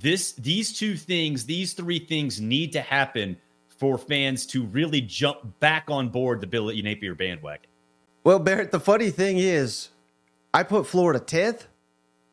this 0.00 0.32
these 0.32 0.76
two 0.76 0.96
things, 0.96 1.44
these 1.44 1.74
three 1.74 1.98
things 1.98 2.40
need 2.40 2.72
to 2.72 2.80
happen 2.80 3.36
for 3.68 3.98
fans 3.98 4.46
to 4.46 4.64
really 4.64 5.00
jump 5.00 5.38
back 5.60 5.84
on 5.88 6.08
board 6.08 6.40
the 6.40 6.46
Billy 6.46 6.80
Napier 6.80 7.14
bandwagon? 7.14 7.68
Well, 8.24 8.38
Barrett, 8.38 8.72
the 8.72 8.80
funny 8.80 9.10
thing 9.10 9.36
is, 9.36 9.90
I 10.54 10.62
put 10.62 10.86
Florida 10.86 11.20
10th, 11.20 11.66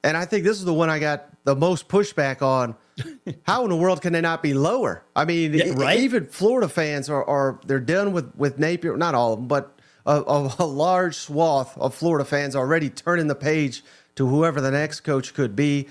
and 0.04 0.16
I 0.16 0.26
think 0.26 0.46
this 0.46 0.58
is 0.58 0.66
the 0.66 0.74
one 0.74 0.90
I 0.90 1.00
got 1.00 1.28
the 1.44 1.56
most 1.56 1.90
pushback 1.90 2.42
on. 2.42 2.76
How 3.44 3.64
in 3.64 3.70
the 3.70 3.76
world 3.76 4.02
can 4.02 4.14
they 4.14 4.22
not 4.22 4.44
be 4.44 4.54
lower? 4.54 5.04
I 5.16 5.26
mean, 5.26 5.54
yeah, 5.54 5.74
right? 5.76 6.00
even 6.00 6.28
Florida 6.28 6.68
fans 6.68 7.10
are, 7.10 7.24
are 7.26 7.60
they're 7.66 7.80
done 7.80 8.14
with 8.14 8.34
with 8.36 8.60
Napier. 8.60 8.98
Not 8.98 9.16
all 9.16 9.34
of 9.34 9.40
them, 9.40 9.48
but 9.48 9.78
a, 10.06 10.50
a, 10.60 10.66
large 10.66 11.16
swath 11.16 11.78
of 11.78 11.94
Florida 11.94 12.26
fans 12.26 12.56
already 12.56 12.90
turning 12.90 13.28
the 13.28 13.36
page 13.36 13.84
to 14.16 14.28
whoever 14.28 14.62
the 14.62 14.72
next 14.72 15.02
coach 15.02 15.34
could 15.34 15.56
be. 15.56 15.88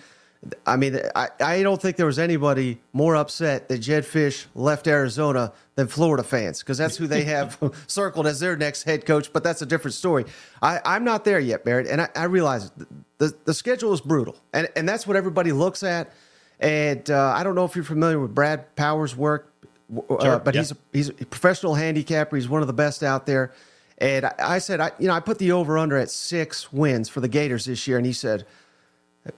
I 0.66 0.76
mean, 0.76 0.98
I, 1.14 1.28
I 1.40 1.62
don't 1.62 1.80
think 1.80 1.96
there 1.96 2.06
was 2.06 2.18
anybody 2.18 2.80
more 2.94 3.14
upset 3.14 3.68
that 3.68 3.78
Jedd 3.78 4.04
Fisch 4.04 4.46
left 4.54 4.86
Arizona 4.86 5.52
than 5.74 5.86
Florida 5.86 6.22
fans 6.22 6.60
because 6.60 6.78
that's 6.78 6.96
who 6.96 7.06
they 7.06 7.24
have 7.24 7.58
circled 7.86 8.26
as 8.26 8.40
their 8.40 8.56
next 8.56 8.84
head 8.84 9.04
coach. 9.04 9.32
But 9.32 9.44
that's 9.44 9.60
a 9.60 9.66
different 9.66 9.94
story. 9.94 10.24
I, 10.62 10.80
I'm 10.84 11.04
not 11.04 11.24
there 11.24 11.40
yet, 11.40 11.64
Barrett, 11.64 11.88
and 11.88 12.00
I, 12.00 12.08
I 12.16 12.24
realize 12.24 12.72
the, 13.18 13.34
the 13.44 13.52
schedule 13.52 13.92
is 13.92 14.00
brutal, 14.00 14.36
and, 14.54 14.68
and 14.76 14.88
that's 14.88 15.06
what 15.06 15.16
everybody 15.16 15.52
looks 15.52 15.82
at. 15.82 16.12
And 16.60 17.10
uh, 17.10 17.32
I 17.36 17.42
don't 17.42 17.54
know 17.54 17.64
if 17.64 17.74
you're 17.74 17.84
familiar 17.84 18.20
with 18.20 18.34
Brad 18.34 18.76
Powers' 18.76 19.16
work, 19.16 19.52
uh, 19.96 20.22
sure, 20.22 20.38
but 20.38 20.54
yeah. 20.54 20.60
he's 20.60 20.72
a, 20.72 20.76
he's 20.92 21.08
a 21.08 21.12
professional 21.12 21.74
handicapper. 21.74 22.36
He's 22.36 22.48
one 22.48 22.60
of 22.60 22.68
the 22.68 22.74
best 22.74 23.02
out 23.02 23.26
there. 23.26 23.52
And 23.98 24.26
I, 24.26 24.34
I 24.38 24.58
said, 24.58 24.80
I, 24.80 24.92
you 24.98 25.08
know, 25.08 25.14
I 25.14 25.20
put 25.20 25.38
the 25.38 25.52
over 25.52 25.78
under 25.78 25.96
at 25.96 26.10
six 26.10 26.72
wins 26.72 27.08
for 27.08 27.20
the 27.20 27.28
Gators 27.28 27.64
this 27.64 27.88
year, 27.88 27.96
and 27.96 28.06
he 28.06 28.12
said– 28.12 28.46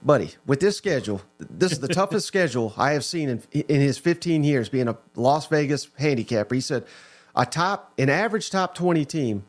buddy, 0.01 0.31
with 0.45 0.59
this 0.59 0.77
schedule, 0.77 1.21
this 1.39 1.71
is 1.71 1.79
the 1.79 1.87
toughest 1.93 2.27
schedule 2.27 2.73
I 2.77 2.91
have 2.91 3.05
seen 3.05 3.29
in, 3.29 3.43
in 3.51 3.81
his 3.81 3.97
15 3.97 4.43
years 4.43 4.69
being 4.69 4.87
a 4.87 4.97
Las 5.15 5.47
Vegas 5.47 5.89
handicapper. 5.97 6.55
He 6.55 6.61
said 6.61 6.85
a 7.35 7.45
top, 7.45 7.93
an 7.97 8.09
average 8.09 8.49
top 8.49 8.75
20 8.75 9.05
team 9.05 9.43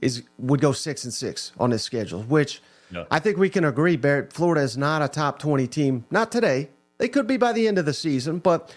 is 0.00 0.22
would 0.38 0.60
go 0.60 0.72
six 0.72 1.04
and 1.04 1.12
six 1.12 1.52
on 1.58 1.70
this 1.70 1.82
schedule, 1.82 2.22
which 2.22 2.60
no. 2.90 3.06
I 3.10 3.18
think 3.18 3.38
we 3.38 3.48
can 3.48 3.64
agree. 3.64 3.96
Barrett, 3.96 4.32
Florida 4.32 4.60
is 4.60 4.76
not 4.76 5.02
a 5.02 5.08
top 5.08 5.38
20 5.38 5.66
team. 5.66 6.04
Not 6.10 6.30
today. 6.30 6.70
They 7.04 7.10
could 7.10 7.26
be 7.26 7.36
by 7.36 7.52
the 7.52 7.68
end 7.68 7.76
of 7.76 7.84
the 7.84 7.92
season, 7.92 8.38
but 8.38 8.74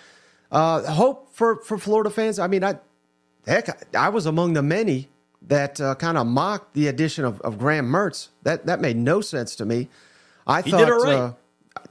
uh, 0.51 0.83
hope 0.91 1.33
for 1.33 1.63
for 1.63 1.77
Florida 1.77 2.09
fans. 2.09 2.39
I 2.39 2.47
mean, 2.47 2.61
I 2.61 2.77
heck, 3.47 3.95
I 3.95 4.09
was 4.09 4.25
among 4.25 4.51
the 4.51 4.61
many 4.61 5.07
that 5.43 5.79
uh, 5.79 5.95
kind 5.95 6.17
of 6.17 6.27
mocked 6.27 6.73
the 6.73 6.89
addition 6.89 7.23
of, 7.23 7.39
of 7.39 7.57
Graham 7.57 7.89
Mertz. 7.89 8.27
That 8.43 8.65
that 8.65 8.81
made 8.81 8.97
no 8.97 9.21
sense 9.21 9.55
to 9.55 9.65
me. 9.65 9.87
I 10.45 10.61
he 10.61 10.71
thought, 10.71 10.89
right. 10.89 11.13
uh, 11.13 11.33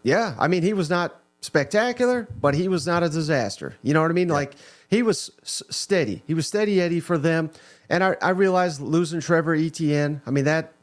yeah, 0.03 0.35
I 0.39 0.49
mean, 0.49 0.63
he 0.63 0.75
was 0.75 0.91
not 0.91 1.19
spectacular, 1.41 2.29
but 2.39 2.55
he 2.55 2.69
was 2.69 2.87
not 2.87 3.03
a 3.03 3.09
disaster. 3.09 3.75
You 3.83 3.95
know 3.95 4.03
what 4.03 4.11
I 4.11 4.15
mean? 4.15 4.29
Yeah. 4.29 4.35
Like 4.35 4.57
he 4.91 5.03
was 5.03 5.31
s- 5.41 5.63
steady. 5.71 6.23
He 6.27 6.35
was 6.35 6.47
steady 6.47 6.83
Eddie 6.83 7.01
for 7.01 7.17
them. 7.17 7.51
And 7.89 8.05
I, 8.05 8.15
I 8.21 8.31
realized 8.31 8.83
losing 8.83 9.21
Trevor 9.21 9.55
Etienne. 9.55 10.21
I 10.27 10.33
mean 10.33 10.45
that 10.45 10.75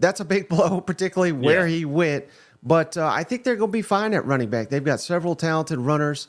that's 0.00 0.20
a 0.20 0.24
big 0.24 0.48
blow, 0.54 0.80
particularly 0.80 1.32
where 1.32 1.66
yeah. 1.66 1.76
he 1.76 1.84
went. 1.84 2.24
But 2.62 2.96
uh, 2.96 3.06
I 3.06 3.24
think 3.24 3.44
they're 3.44 3.56
going 3.56 3.70
to 3.70 3.72
be 3.72 3.82
fine 3.82 4.14
at 4.14 4.24
running 4.24 4.48
back. 4.48 4.68
They've 4.68 4.84
got 4.84 5.00
several 5.00 5.34
talented 5.34 5.78
runners. 5.78 6.28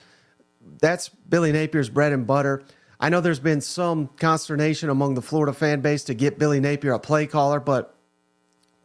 That's 0.79 1.09
Billy 1.09 1.51
Napier's 1.51 1.89
bread 1.89 2.11
and 2.11 2.25
butter. 2.25 2.63
I 2.99 3.09
know 3.09 3.21
there's 3.21 3.39
been 3.39 3.61
some 3.61 4.07
consternation 4.17 4.89
among 4.89 5.15
the 5.15 5.21
Florida 5.21 5.53
fan 5.53 5.81
base 5.81 6.05
to 6.05 6.13
get 6.13 6.39
Billy 6.39 6.59
Napier 6.59 6.93
a 6.93 6.99
play 6.99 7.27
caller, 7.27 7.59
but 7.59 7.95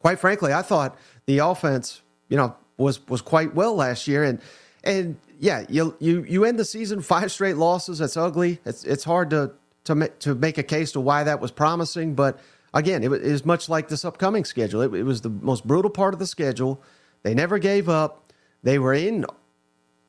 quite 0.01 0.19
frankly, 0.19 0.53
I 0.53 0.63
thought 0.63 0.99
the 1.27 1.39
offense, 1.39 2.03
you 2.29 2.37
know, 2.37 2.57
was 2.77 3.07
was 3.09 3.23
quite 3.23 3.55
well 3.55 3.75
last 3.75 4.09
year, 4.09 4.25
and 4.25 4.41
and 4.83 5.17
yeah, 5.39 5.65
you 5.69 5.97
you 6.01 6.25
you 6.25 6.45
end 6.45 6.59
the 6.59 6.65
season 6.65 7.01
five 7.01 7.31
straight 7.31 7.57
losses. 7.57 7.99
That's 7.99 8.17
ugly. 8.17 8.61
It's 8.65 8.85
it's 8.85 9.05
hard 9.05 9.31
to 9.31 9.53
to 9.85 10.09
to 10.21 10.35
make 10.35 10.59
a 10.59 10.63
case 10.63 10.93
to 10.93 11.01
why 11.01 11.25
that 11.25 11.41
was 11.41 11.51
promising, 11.51 12.15
but 12.15 12.41
again, 12.75 13.03
it 13.03 13.11
was 13.11 13.45
much 13.45 13.69
like 13.69 13.89
this 13.89 14.05
upcoming 14.05 14.45
schedule. 14.45 14.83
It, 14.83 14.95
it 14.95 15.05
was 15.05 15.21
the 15.21 15.31
most 15.31 15.67
brutal 15.67 15.91
part 15.91 16.13
of 16.13 16.21
the 16.21 16.27
schedule. 16.27 16.83
They 17.29 17.35
never 17.35 17.59
gave 17.59 17.91
up. 17.91 18.33
They 18.63 18.79
were 18.79 18.95
in 18.95 19.27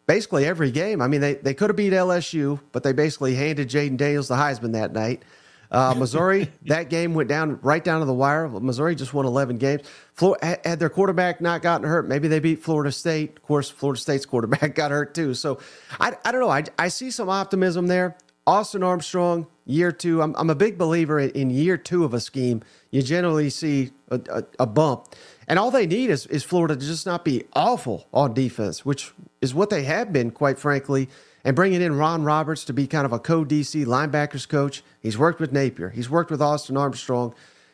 basically 0.08 0.46
every 0.46 0.72
game. 0.72 1.02
I 1.02 1.10
mean, 1.10 1.20
they, 1.20 1.34
they 1.34 1.54
could 1.54 1.70
have 1.70 1.76
beat 1.76 1.92
LSU, 1.92 2.62
but 2.72 2.82
they 2.82 2.94
basically 2.94 3.36
handed 3.36 3.68
Jayden 3.68 3.98
Daniels 3.98 4.30
the 4.30 4.36
Heisman 4.36 4.72
that 4.72 4.94
night. 4.94 5.24
Uh, 5.70 5.94
Missouri, 6.00 6.50
that 6.68 6.90
game 6.90 7.14
went 7.14 7.28
down 7.28 7.60
right 7.62 7.84
down 7.84 8.00
to 8.00 8.06
the 8.06 8.14
wire. 8.14 8.48
Missouri 8.48 8.96
just 8.96 9.14
won 9.14 9.26
11 9.26 9.58
games. 9.58 9.82
Florida, 10.14 10.60
had 10.64 10.80
their 10.80 10.88
quarterback 10.88 11.42
not 11.42 11.62
gotten 11.62 11.86
hurt, 11.86 12.08
maybe 12.08 12.30
they 12.30 12.40
beat 12.40 12.64
Florida 12.64 12.90
State. 12.90 13.36
Of 13.36 13.44
course, 13.44 13.70
Florida 13.70 14.00
State's 14.00 14.26
quarterback 14.26 14.76
got 14.76 14.92
hurt 14.92 15.14
too. 15.14 15.34
So 15.34 15.60
I, 16.00 16.14
I 16.24 16.32
don't 16.32 16.40
know. 16.40 16.50
I, 16.50 16.64
I 16.78 16.88
see 16.88 17.12
some 17.12 17.28
optimism 17.28 17.88
there. 17.88 18.16
Austin 18.48 18.82
Armstrong, 18.82 19.46
year 19.66 19.92
two. 19.92 20.22
I'm, 20.22 20.34
I'm 20.38 20.50
a 20.50 20.56
big 20.56 20.78
believer 20.78 21.20
in, 21.20 21.32
in 21.32 21.50
year 21.50 21.76
two 21.76 22.06
of 22.06 22.14
a 22.14 22.22
scheme. 22.22 22.64
You 22.92 23.04
generally 23.04 23.50
see 23.50 23.92
a, 24.10 24.22
a, 24.32 24.44
a 24.60 24.66
bump. 24.66 25.14
And 25.50 25.60
all 25.60 25.72
they 25.72 25.88
need 25.88 26.12
is, 26.12 26.28
is 26.28 26.44
Florida 26.44 26.76
to 26.76 26.86
just 26.86 27.06
not 27.06 27.26
be 27.26 27.44
awful 27.54 28.08
on 28.14 28.34
defense, 28.34 28.86
which 28.86 29.12
is 29.42 29.54
what 29.54 29.70
they 29.70 29.84
have 29.84 30.14
been, 30.14 30.32
quite 30.32 30.60
frankly 30.60 31.10
and 31.44 31.56
bringing 31.56 31.82
in 31.82 31.96
Ron 31.96 32.24
Roberts 32.24 32.66
to 32.66 32.74
be 32.74 32.88
kind 32.88 33.06
of 33.06 33.14
a 33.14 33.20
co 33.20 33.46
DC 33.46 33.86
linebackers 33.86 34.48
coach. 34.48 34.84
He's 35.02 35.18
worked 35.18 35.40
with 35.40 35.52
Napier, 35.52 35.90
he's 35.90 36.10
worked 36.10 36.32
with 36.32 36.42
Austin 36.42 36.78
Armstrong. 36.78 37.34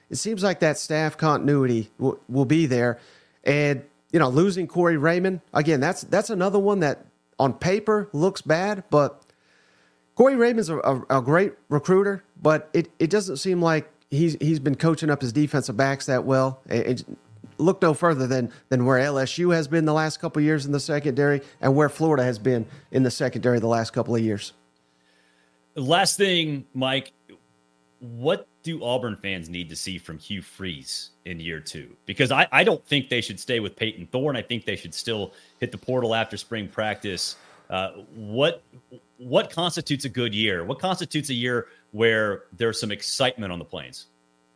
It 0.09 0.17
seems 0.17 0.43
like 0.43 0.59
that 0.59 0.77
staff 0.77 1.17
continuity 1.17 1.89
will, 1.97 2.19
will 2.29 2.45
be 2.45 2.67
there. 2.67 2.99
And 3.43 3.83
you 4.11 4.19
know, 4.19 4.29
losing 4.29 4.67
Corey 4.67 4.97
Raymond 4.97 5.41
again. 5.53 5.79
That's 5.79 6.01
that's 6.01 6.29
another 6.29 6.59
one 6.59 6.79
that 6.79 7.05
on 7.38 7.53
paper 7.53 8.07
looks 8.13 8.41
bad, 8.41 8.83
but 8.89 9.21
Corey 10.15 10.35
Raymond's 10.35 10.69
a, 10.69 10.77
a, 10.77 11.17
a 11.17 11.21
great 11.21 11.53
recruiter, 11.67 12.23
but 12.41 12.69
it, 12.71 12.89
it 12.97 13.09
doesn't 13.09 13.38
seem 13.38 13.61
like 13.61 13.89
he's 14.09 14.38
he's 14.39 14.59
been 14.59 14.75
coaching 14.75 15.09
up 15.09 15.21
his 15.21 15.33
defensive 15.33 15.75
backs 15.75 16.05
that 16.05 16.23
well. 16.23 16.61
Look 17.57 17.81
no 17.81 17.93
further 17.93 18.27
than 18.27 18.51
than 18.69 18.85
where 18.85 18.99
LSU 18.99 19.53
has 19.53 19.67
been 19.67 19.85
the 19.85 19.93
last 19.93 20.19
couple 20.19 20.41
years 20.41 20.65
in 20.65 20.71
the 20.71 20.79
secondary 20.79 21.41
and 21.61 21.75
where 21.75 21.89
Florida 21.89 22.23
has 22.23 22.39
been 22.39 22.65
in 22.91 23.03
the 23.03 23.11
secondary 23.11 23.59
the 23.59 23.67
last 23.67 23.91
couple 23.91 24.15
of 24.15 24.21
years. 24.21 24.53
Last 25.75 26.17
thing, 26.17 26.65
Mike, 26.73 27.11
what 27.99 28.47
do 28.63 28.83
Auburn 28.83 29.17
fans 29.21 29.49
need 29.49 29.69
to 29.69 29.75
see 29.75 29.97
from 29.97 30.17
Hugh 30.17 30.41
Freeze 30.41 31.11
in 31.25 31.39
year 31.39 31.59
two? 31.59 31.95
Because 32.05 32.31
I, 32.31 32.47
I 32.51 32.63
don't 32.63 32.83
think 32.85 33.09
they 33.09 33.21
should 33.21 33.39
stay 33.39 33.59
with 33.59 33.75
Payton 33.75 34.07
Thorne. 34.07 34.35
I 34.35 34.41
think 34.41 34.65
they 34.65 34.75
should 34.75 34.93
still 34.93 35.33
hit 35.59 35.71
the 35.71 35.77
portal 35.77 36.15
after 36.15 36.37
spring 36.37 36.67
practice. 36.67 37.35
Uh, 37.69 37.91
what 38.15 38.63
what 39.17 39.49
constitutes 39.49 40.05
a 40.05 40.09
good 40.09 40.35
year? 40.35 40.63
What 40.63 40.79
constitutes 40.79 41.29
a 41.29 41.33
year 41.33 41.67
where 41.91 42.43
there's 42.57 42.79
some 42.79 42.91
excitement 42.91 43.51
on 43.51 43.59
the 43.59 43.65
plains? 43.65 44.07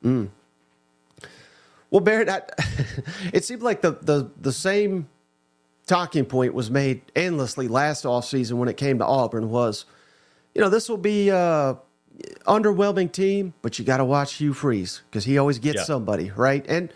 Mm. 0.04 0.30
Well, 1.92 2.02
Barrett, 2.02 2.30
I, 2.30 2.42
it 3.34 3.46
seemed 3.46 3.62
like 3.62 3.82
the, 3.82 3.92
the 3.92 4.32
the 4.40 4.52
same 4.52 5.08
talking 5.88 6.26
point 6.26 6.54
was 6.54 6.70
made 6.70 7.02
endlessly 7.16 7.68
last 7.68 8.06
offseason 8.06 8.54
when 8.54 8.70
it 8.70 8.78
came 8.78 9.00
to 9.00 9.06
Auburn 9.06 9.50
was, 9.50 9.86
you 10.54 10.62
know, 10.62 10.70
this 10.70 10.88
will 10.88 10.98
be 10.98 11.30
a 11.30 11.78
underwhelming 12.46 13.12
team, 13.12 13.54
but 13.62 13.80
you 13.80 13.86
got 13.86 13.98
to 13.98 14.06
watch 14.06 14.36
Hugh 14.36 14.54
Freeze 14.54 15.02
because 15.10 15.26
he 15.26 15.38
always 15.38 15.58
gets 15.58 15.78
yeah. 15.78 15.84
somebody 15.84 16.32
right, 16.36 16.66
and 16.68 16.94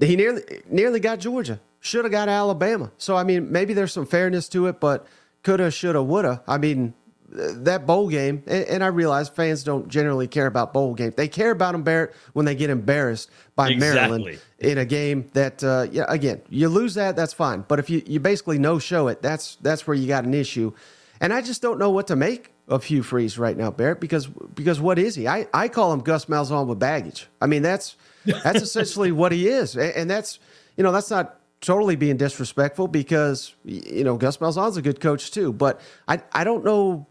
he 0.00 0.16
nearly 0.16 0.42
nearly 0.68 1.00
got 1.00 1.18
Georgia, 1.20 1.60
should 1.80 2.04
have 2.04 2.12
got 2.12 2.28
Alabama. 2.28 2.92
So 2.98 3.16
I 3.16 3.24
mean, 3.24 3.50
maybe 3.50 3.74
there's 3.74 3.92
some 3.92 4.06
fairness 4.06 4.48
to 4.50 4.66
it, 4.66 4.80
but 4.80 5.06
coulda, 5.42 5.70
shoulda, 5.70 6.02
woulda. 6.02 6.42
I 6.46 6.58
mean, 6.58 6.94
that 7.32 7.86
bowl 7.86 8.08
game, 8.08 8.42
and, 8.46 8.84
I 8.84 8.88
realize 8.88 9.28
fans 9.28 9.64
don't 9.64 9.88
generally 9.88 10.28
care 10.28 10.46
about 10.46 10.72
bowl 10.72 10.94
games. 10.94 11.14
They 11.14 11.28
care 11.28 11.50
about 11.50 11.72
them, 11.72 11.82
Barrett, 11.82 12.14
when 12.34 12.44
they 12.44 12.54
get 12.54 12.68
embarrassed 12.68 13.30
by 13.56 13.70
exactly. 13.70 14.18
Maryland 14.18 14.40
in 14.58 14.78
a 14.78 14.84
game 14.84 15.30
that, 15.32 15.64
uh, 15.64 15.86
yeah, 15.90 16.04
again, 16.08 16.42
you 16.50 16.68
lose 16.68 16.94
that, 16.94 17.16
that's 17.16 17.32
fine. 17.32 17.64
But 17.66 17.78
if 17.78 17.88
you, 17.88 18.02
you 18.06 18.20
basically 18.20 18.58
no 18.58 18.78
show 18.78 19.08
it, 19.08 19.22
that's 19.22 19.56
that's 19.56 19.86
where 19.86 19.94
you 19.94 20.06
got 20.06 20.24
an 20.24 20.34
issue. 20.34 20.72
And 21.20 21.32
I 21.32 21.40
just 21.40 21.62
don't 21.62 21.78
know 21.78 21.90
what 21.90 22.08
to 22.08 22.16
make 22.16 22.52
of 22.68 22.84
Hugh 22.84 23.02
Freeze 23.02 23.38
right 23.38 23.56
now, 23.56 23.70
Barrett, 23.70 24.00
because 24.00 24.26
because 24.26 24.80
what 24.80 24.98
is 24.98 25.14
he? 25.14 25.26
I, 25.26 25.46
I 25.54 25.68
call 25.68 25.92
him 25.92 26.00
Gus 26.00 26.26
Malzahn 26.26 26.66
with 26.66 26.78
baggage. 26.78 27.28
I 27.40 27.46
mean, 27.46 27.62
that's 27.62 27.96
that's 28.24 28.62
essentially 28.62 29.12
what 29.12 29.32
he 29.32 29.48
is, 29.48 29.76
and 29.76 30.10
that's 30.10 30.38
you 30.76 30.84
know 30.84 30.92
that's 30.92 31.10
not 31.10 31.38
totally 31.60 31.96
being 31.96 32.16
disrespectful 32.16 32.88
because 32.88 33.54
you 33.64 34.04
know 34.04 34.16
Gus 34.16 34.36
Malzahn's 34.38 34.76
a 34.76 34.82
good 34.82 35.00
coach 35.00 35.30
too, 35.30 35.52
but 35.52 35.80
I 36.08 36.20
I 36.32 36.44
don't 36.44 36.64
know 36.64 37.06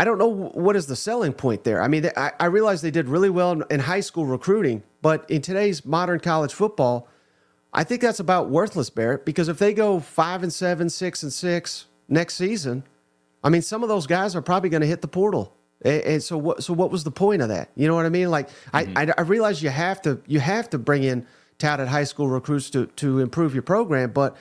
I 0.00 0.04
don't 0.04 0.16
know 0.16 0.28
what 0.28 0.76
is 0.76 0.86
the 0.86 0.96
selling 0.96 1.34
point 1.34 1.62
there. 1.62 1.82
I 1.82 1.86
mean, 1.86 2.10
I, 2.16 2.32
I 2.40 2.46
realize 2.46 2.80
they 2.80 2.90
did 2.90 3.06
really 3.06 3.28
well 3.28 3.52
in, 3.52 3.64
in, 3.68 3.80
high 3.80 4.00
school 4.00 4.24
recruiting, 4.24 4.82
but 5.02 5.28
in 5.28 5.42
today's 5.42 5.84
modern 5.84 6.20
college 6.20 6.54
football, 6.54 7.06
I 7.74 7.84
think 7.84 8.00
that's 8.00 8.18
about 8.18 8.48
worthless, 8.48 8.88
Barrett. 8.88 9.26
Because 9.26 9.48
if 9.50 9.58
they 9.58 9.74
go 9.74 10.00
five 10.00 10.42
and 10.42 10.50
seven, 10.50 10.88
six 10.88 11.22
and 11.22 11.30
six 11.30 11.84
next 12.08 12.36
season, 12.36 12.82
I 13.44 13.50
mean, 13.50 13.60
some 13.60 13.82
of 13.82 13.90
those 13.90 14.06
guys 14.06 14.34
are 14.34 14.40
probably 14.40 14.70
going 14.70 14.80
to 14.80 14.86
hit 14.86 15.02
the 15.02 15.08
portal. 15.08 15.54
And, 15.82 16.02
and, 16.04 16.22
so, 16.22 16.38
what? 16.38 16.64
So, 16.64 16.72
what 16.72 16.90
was 16.90 17.04
the 17.04 17.10
point 17.10 17.42
of 17.42 17.50
that? 17.50 17.68
You 17.76 17.86
know 17.86 17.94
what 17.94 18.06
I 18.06 18.08
mean? 18.08 18.30
Like, 18.30 18.48
mm-hmm. 18.72 18.96
I, 18.96 19.12
I 19.18 19.20
realize 19.20 19.62
you 19.62 19.68
have 19.68 20.00
to 20.02 20.22
you 20.26 20.40
have 20.40 20.70
to 20.70 20.78
bring 20.78 21.02
in 21.02 21.26
touted 21.58 21.88
high 21.88 22.04
school 22.04 22.28
recruits 22.28 22.70
to 22.70 22.86
to 22.86 23.18
improve 23.18 23.54
your 23.54 23.64
program, 23.64 24.12
but 24.12 24.34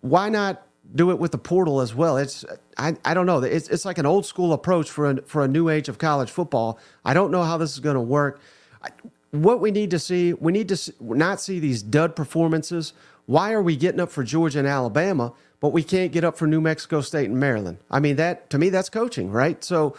why 0.00 0.28
not 0.28 0.64
do 0.94 1.10
it 1.10 1.18
with 1.18 1.32
the 1.32 1.38
portal 1.38 1.80
as 1.80 1.94
well. 1.94 2.16
It's 2.16 2.44
I, 2.78 2.96
I 3.04 3.14
don't 3.14 3.26
know. 3.26 3.42
It's 3.42 3.68
it's 3.68 3.84
like 3.84 3.98
an 3.98 4.06
old 4.06 4.26
school 4.26 4.52
approach 4.52 4.90
for 4.90 5.10
a, 5.10 5.22
for 5.22 5.42
a 5.42 5.48
new 5.48 5.68
age 5.68 5.88
of 5.88 5.98
college 5.98 6.30
football. 6.30 6.78
I 7.04 7.14
don't 7.14 7.30
know 7.30 7.42
how 7.42 7.58
this 7.58 7.72
is 7.72 7.80
going 7.80 7.94
to 7.96 8.00
work. 8.00 8.40
I, 8.82 8.90
what 9.30 9.60
we 9.60 9.70
need 9.70 9.90
to 9.90 9.98
see, 9.98 10.32
we 10.32 10.52
need 10.52 10.68
to 10.68 10.94
not 11.00 11.40
see 11.40 11.58
these 11.58 11.82
dud 11.82 12.16
performances. 12.16 12.92
Why 13.26 13.52
are 13.52 13.62
we 13.62 13.76
getting 13.76 14.00
up 14.00 14.10
for 14.10 14.22
Georgia 14.22 14.60
and 14.60 14.68
Alabama, 14.68 15.32
but 15.60 15.70
we 15.70 15.82
can't 15.82 16.12
get 16.12 16.24
up 16.24 16.36
for 16.36 16.46
New 16.46 16.60
Mexico 16.60 17.00
State 17.00 17.28
and 17.28 17.38
Maryland? 17.38 17.78
I 17.90 18.00
mean, 18.00 18.16
that 18.16 18.50
to 18.50 18.58
me, 18.58 18.68
that's 18.68 18.88
coaching, 18.88 19.30
right? 19.30 19.62
So 19.64 19.96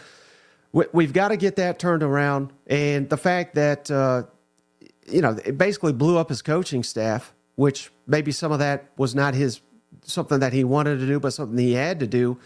we, 0.72 1.04
have 1.04 1.12
got 1.12 1.28
to 1.28 1.36
get 1.36 1.56
that 1.56 1.78
turned 1.78 2.02
around. 2.02 2.52
And 2.66 3.08
the 3.08 3.16
fact 3.16 3.54
that 3.54 3.90
uh, 3.90 4.24
you 5.06 5.20
know 5.20 5.36
it 5.44 5.58
basically 5.58 5.92
blew 5.92 6.16
up 6.16 6.28
his 6.28 6.42
coaching 6.42 6.82
staff, 6.82 7.34
which 7.56 7.90
maybe 8.06 8.32
some 8.32 8.52
of 8.52 8.58
that 8.60 8.90
was 8.96 9.14
not 9.14 9.34
his 9.34 9.60
something 10.04 10.40
that 10.40 10.52
he 10.52 10.64
wanted 10.64 10.98
to 11.00 11.06
do, 11.06 11.20
but 11.20 11.32
something 11.32 11.58
he 11.58 11.72
had 11.72 12.00
to 12.00 12.06
do. 12.06 12.38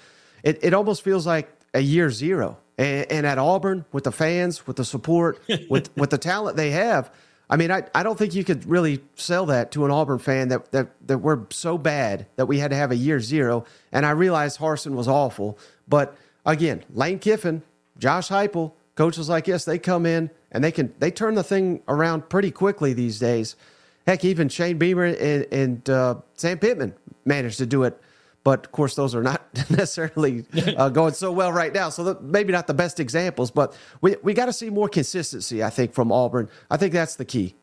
It, 0.42 0.58
it 0.62 0.74
almost 0.74 1.02
feels 1.02 1.26
like 1.26 1.50
a 1.74 1.80
year 1.80 2.10
zero. 2.10 2.58
And, 2.78 3.10
and 3.10 3.26
at 3.26 3.38
Auburn, 3.38 3.84
with 3.92 4.04
the 4.04 4.12
fans, 4.12 4.66
with 4.66 4.76
the 4.76 4.84
support, 4.84 5.40
with 5.70 5.94
with 5.96 6.10
the 6.10 6.18
talent 6.18 6.56
they 6.56 6.70
have, 6.70 7.10
I 7.48 7.56
mean, 7.56 7.70
I, 7.70 7.84
I 7.94 8.02
don't 8.02 8.18
think 8.18 8.34
you 8.34 8.44
could 8.44 8.64
really 8.66 9.02
sell 9.14 9.46
that 9.46 9.72
to 9.72 9.84
an 9.84 9.90
Auburn 9.90 10.18
fan 10.18 10.48
that, 10.48 10.72
that 10.72 10.88
that 11.06 11.18
we're 11.18 11.40
so 11.50 11.76
bad 11.76 12.26
that 12.36 12.46
we 12.46 12.58
had 12.58 12.70
to 12.70 12.76
have 12.76 12.90
a 12.90 12.96
year 12.96 13.20
zero. 13.20 13.64
And 13.92 14.06
I 14.06 14.10
realized 14.10 14.58
Harsin 14.58 14.94
was 14.94 15.06
awful, 15.06 15.58
but 15.86 16.16
again, 16.46 16.82
Lane 16.92 17.18
Kiffin, 17.18 17.62
Josh 17.98 18.28
Heupel, 18.28 18.72
coaches 18.94 19.28
like 19.28 19.44
this, 19.44 19.64
they 19.64 19.78
come 19.78 20.06
in 20.06 20.30
and 20.50 20.64
they 20.64 20.72
can 20.72 20.94
they 20.98 21.10
turn 21.10 21.34
the 21.34 21.42
thing 21.42 21.82
around 21.88 22.28
pretty 22.28 22.50
quickly 22.50 22.92
these 22.92 23.18
days. 23.18 23.56
Heck, 24.06 24.24
even 24.24 24.48
Shane 24.48 24.78
Beamer 24.78 25.04
and, 25.04 25.46
and 25.52 25.90
uh, 25.90 26.16
Sam 26.34 26.58
Pittman 26.58 26.94
managed 27.24 27.58
to 27.58 27.66
do 27.66 27.84
it. 27.84 28.00
But 28.44 28.66
of 28.66 28.72
course, 28.72 28.94
those 28.94 29.14
are 29.14 29.22
not 29.22 29.42
necessarily 29.70 30.44
uh, 30.76 30.88
going 30.88 31.14
so 31.14 31.30
well 31.30 31.52
right 31.52 31.72
now. 31.72 31.88
So 31.90 32.18
maybe 32.20 32.52
not 32.52 32.66
the 32.66 32.74
best 32.74 32.98
examples, 32.98 33.50
but 33.50 33.76
we, 34.00 34.16
we 34.22 34.34
got 34.34 34.46
to 34.46 34.52
see 34.52 34.70
more 34.70 34.88
consistency, 34.88 35.62
I 35.62 35.70
think, 35.70 35.92
from 35.92 36.10
Auburn. 36.10 36.48
I 36.70 36.76
think 36.76 36.92
that's 36.92 37.16
the 37.16 37.24
key. 37.24 37.54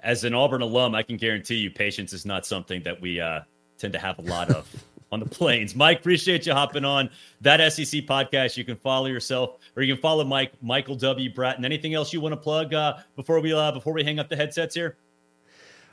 As 0.00 0.24
an 0.24 0.34
Auburn 0.34 0.62
alum, 0.62 0.94
I 0.94 1.02
can 1.02 1.16
guarantee 1.16 1.56
you 1.56 1.70
patience 1.70 2.12
is 2.12 2.24
not 2.24 2.46
something 2.46 2.82
that 2.82 3.00
we 3.00 3.20
uh, 3.20 3.40
tend 3.78 3.92
to 3.92 3.98
have 3.98 4.18
a 4.18 4.22
lot 4.22 4.50
of 4.50 4.68
on 5.12 5.20
the 5.20 5.26
plains. 5.26 5.74
Mike, 5.74 6.00
appreciate 6.00 6.46
you 6.46 6.52
hopping 6.52 6.84
on 6.84 7.10
that 7.40 7.72
SEC 7.72 8.02
podcast. 8.02 8.56
You 8.56 8.64
can 8.64 8.76
follow 8.76 9.06
yourself, 9.06 9.58
or 9.76 9.82
you 9.82 9.94
can 9.94 10.00
follow 10.00 10.24
Mike, 10.24 10.52
Michael 10.62 10.94
W. 10.96 11.32
Bratton. 11.32 11.64
Anything 11.64 11.94
else 11.94 12.12
you 12.12 12.20
want 12.20 12.32
to 12.32 12.36
plug 12.36 12.72
uh, 12.74 12.98
before 13.16 13.40
we 13.40 13.52
uh, 13.52 13.72
before 13.72 13.92
we 13.92 14.04
hang 14.04 14.18
up 14.18 14.28
the 14.28 14.36
headsets 14.36 14.74
here? 14.74 14.96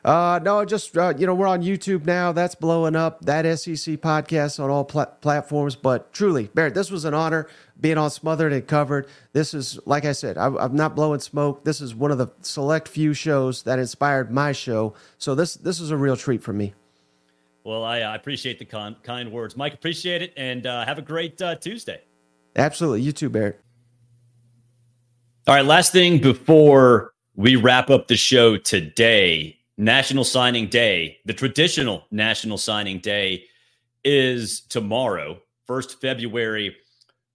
Uh, 0.06 0.40
no, 0.44 0.64
just 0.64 0.98
uh, 0.98 1.14
you 1.18 1.26
know 1.26 1.34
we're 1.34 1.48
on 1.48 1.62
YouTube 1.62 2.06
now. 2.06 2.32
That's 2.32 2.56
blowing 2.56 2.96
up. 2.96 3.26
That 3.26 3.44
SEC 3.60 3.96
podcast 3.96 4.64
on 4.64 4.70
all 4.70 4.86
pl- 4.86 5.12
platforms. 5.22 5.76
But 5.76 6.14
truly, 6.14 6.50
Barrett, 6.54 6.74
this 6.74 6.90
was 6.92 7.04
an 7.06 7.14
honor 7.14 7.48
being 7.80 7.98
on 7.98 8.10
Smothered 8.10 8.54
and 8.54 8.66
Covered. 8.66 9.08
This 9.34 9.54
is, 9.54 9.80
like 9.86 10.06
I 10.06 10.14
said, 10.14 10.38
I, 10.38 10.48
I'm 10.48 10.76
not 10.76 10.96
blowing 10.96 11.20
smoke. 11.20 11.66
This 11.66 11.82
is 11.82 11.94
one 11.94 12.12
of 12.12 12.18
the 12.18 12.28
select 12.42 12.88
few 12.88 13.14
shows 13.14 13.64
that 13.64 13.80
inspired 13.80 14.32
my 14.32 14.52
show. 14.52 14.94
So 15.18 15.36
this 15.36 15.56
this 15.56 15.80
is 15.80 15.92
a 15.92 15.98
real 15.98 16.16
treat 16.16 16.42
for 16.42 16.54
me. 16.54 16.74
Well, 17.64 17.84
I, 17.84 17.98
I 18.00 18.16
appreciate 18.16 18.60
the 18.60 18.66
con- 18.66 18.96
kind 19.04 19.30
words, 19.32 19.58
Mike. 19.58 19.74
Appreciate 19.74 20.22
it, 20.22 20.34
and 20.38 20.66
uh, 20.66 20.86
have 20.86 21.00
a 21.00 21.02
great 21.02 21.42
uh, 21.42 21.56
Tuesday. 21.56 22.02
Absolutely, 22.56 23.02
you 23.02 23.12
too, 23.12 23.30
Barrett. 23.30 23.60
All 25.48 25.56
right, 25.56 25.66
last 25.66 25.92
thing 25.92 26.20
before 26.20 27.14
we 27.36 27.56
wrap 27.56 27.90
up 27.90 28.08
the 28.08 28.16
show 28.16 28.58
today 28.58 29.57
National 29.78 30.24
Signing 30.24 30.68
Day, 30.68 31.20
the 31.26 31.34
traditional 31.34 32.06
National 32.10 32.58
Signing 32.58 33.00
Day, 33.00 33.46
is 34.04 34.62
tomorrow, 34.62 35.40
first 35.66 36.02
February, 36.02 36.76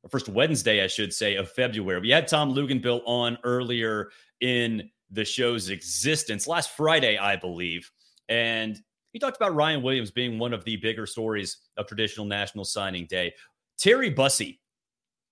or 0.03 0.11
first 0.11 0.29
Wednesday, 0.29 0.83
I 0.83 0.89
should 0.89 1.13
say, 1.13 1.37
of 1.37 1.51
February. 1.53 2.01
We 2.01 2.11
had 2.11 2.27
Tom 2.27 2.53
Luginbill 2.53 3.03
on 3.07 3.39
earlier 3.45 4.11
in 4.41 4.91
the 5.11 5.25
show's 5.25 5.69
existence 5.69 6.49
last 6.49 6.71
Friday, 6.77 7.17
I 7.17 7.37
believe, 7.37 7.91
and 8.29 8.81
he 9.13 9.19
talked 9.19 9.37
about 9.37 9.55
Ryan 9.55 9.83
Williams 9.83 10.11
being 10.11 10.39
one 10.39 10.55
of 10.55 10.65
the 10.65 10.77
bigger 10.77 11.07
stories 11.07 11.59
of 11.77 11.87
traditional 11.87 12.27
National 12.27 12.65
Signing 12.65 13.07
Day. 13.07 13.35
Terry 13.79 14.11
Bussey, 14.11 14.59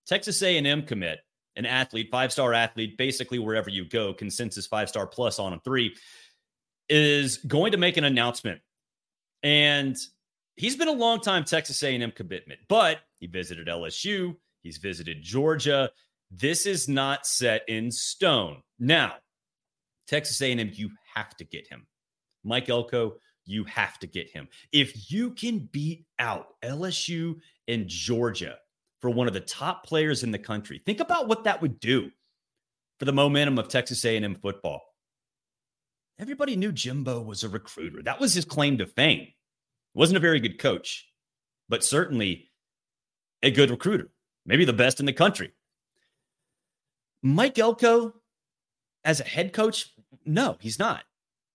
Texas 0.06 0.42
A&M 0.42 0.82
commit, 0.82 1.20
an 1.56 1.66
athlete, 1.66 2.08
five-star 2.10 2.52
athlete, 2.52 2.96
basically 2.98 3.38
wherever 3.38 3.70
you 3.70 3.84
go, 3.86 4.12
consensus 4.12 4.66
five-star 4.66 5.06
plus 5.06 5.38
on 5.38 5.54
a 5.54 5.60
three 5.60 5.94
is 6.90 7.38
going 7.38 7.72
to 7.72 7.79
make 7.79 7.96
an 7.96 8.05
announcement. 8.05 8.61
And 9.42 9.96
he's 10.57 10.76
been 10.76 10.88
a 10.88 10.92
long 10.92 11.20
time 11.20 11.44
Texas 11.44 11.83
A&M 11.83 12.11
commitment, 12.11 12.61
but 12.68 12.98
he 13.20 13.26
visited 13.26 13.68
LSU, 13.68 14.37
he's 14.62 14.76
visited 14.76 15.22
Georgia. 15.22 15.90
This 16.31 16.66
is 16.66 16.88
not 16.88 17.26
set 17.26 17.62
in 17.68 17.90
stone. 17.90 18.62
Now, 18.79 19.14
Texas 20.07 20.40
A&M, 20.42 20.70
you 20.74 20.90
have 21.14 21.37
to 21.37 21.44
get 21.44 21.66
him. 21.66 21.87
Mike 22.44 22.68
Elko, 22.68 23.16
you 23.46 23.64
have 23.64 23.98
to 23.98 24.07
get 24.07 24.29
him. 24.29 24.48
If 24.72 25.11
you 25.11 25.31
can 25.31 25.68
beat 25.72 26.07
out 26.18 26.48
LSU 26.62 27.37
and 27.68 27.88
Georgia 27.88 28.57
for 29.00 29.11
one 29.11 29.26
of 29.26 29.35
the 29.35 29.40
top 29.40 29.85
players 29.85 30.22
in 30.22 30.31
the 30.31 30.38
country, 30.38 30.81
think 30.85 31.00
about 31.00 31.26
what 31.26 31.44
that 31.44 31.61
would 31.62 31.81
do 31.81 32.11
for 32.98 33.07
the 33.07 33.12
momentum 33.12 33.59
of 33.59 33.68
Texas 33.68 34.05
A&M 34.05 34.35
football 34.37 34.83
everybody 36.20 36.54
knew 36.54 36.70
Jimbo 36.70 37.22
was 37.22 37.42
a 37.42 37.48
recruiter. 37.48 38.02
That 38.02 38.20
was 38.20 38.35
his 38.35 38.44
claim 38.44 38.78
to 38.78 38.87
fame. 38.87 39.28
Wasn't 39.94 40.16
a 40.16 40.20
very 40.20 40.38
good 40.38 40.59
coach, 40.59 41.09
but 41.68 41.83
certainly 41.83 42.50
a 43.42 43.50
good 43.50 43.70
recruiter, 43.70 44.11
maybe 44.44 44.64
the 44.64 44.72
best 44.72 45.00
in 45.00 45.06
the 45.06 45.12
country. 45.12 45.52
Mike 47.22 47.59
Elko, 47.59 48.14
as 49.04 49.20
a 49.20 49.24
head 49.24 49.52
coach, 49.52 49.92
no, 50.24 50.56
he's 50.61 50.78
not. 50.78 51.04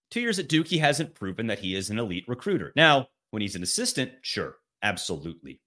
Two 0.10 0.22
years 0.22 0.40
at 0.40 0.50
Duke, 0.50 0.68
he 0.68 0.80
hasn't 0.80 1.16
proven 1.16 1.48
that 1.48 1.60
he 1.60 1.76
is 1.76 1.90
an 1.90 2.00
elite 2.00 2.26
recruiter. 2.28 2.74
Now, 2.76 3.08
when 3.32 3.42
he's 3.42 3.56
an 3.56 3.64
assistant, 3.64 4.12
sure, 4.22 4.58
absolutely. 4.82 5.62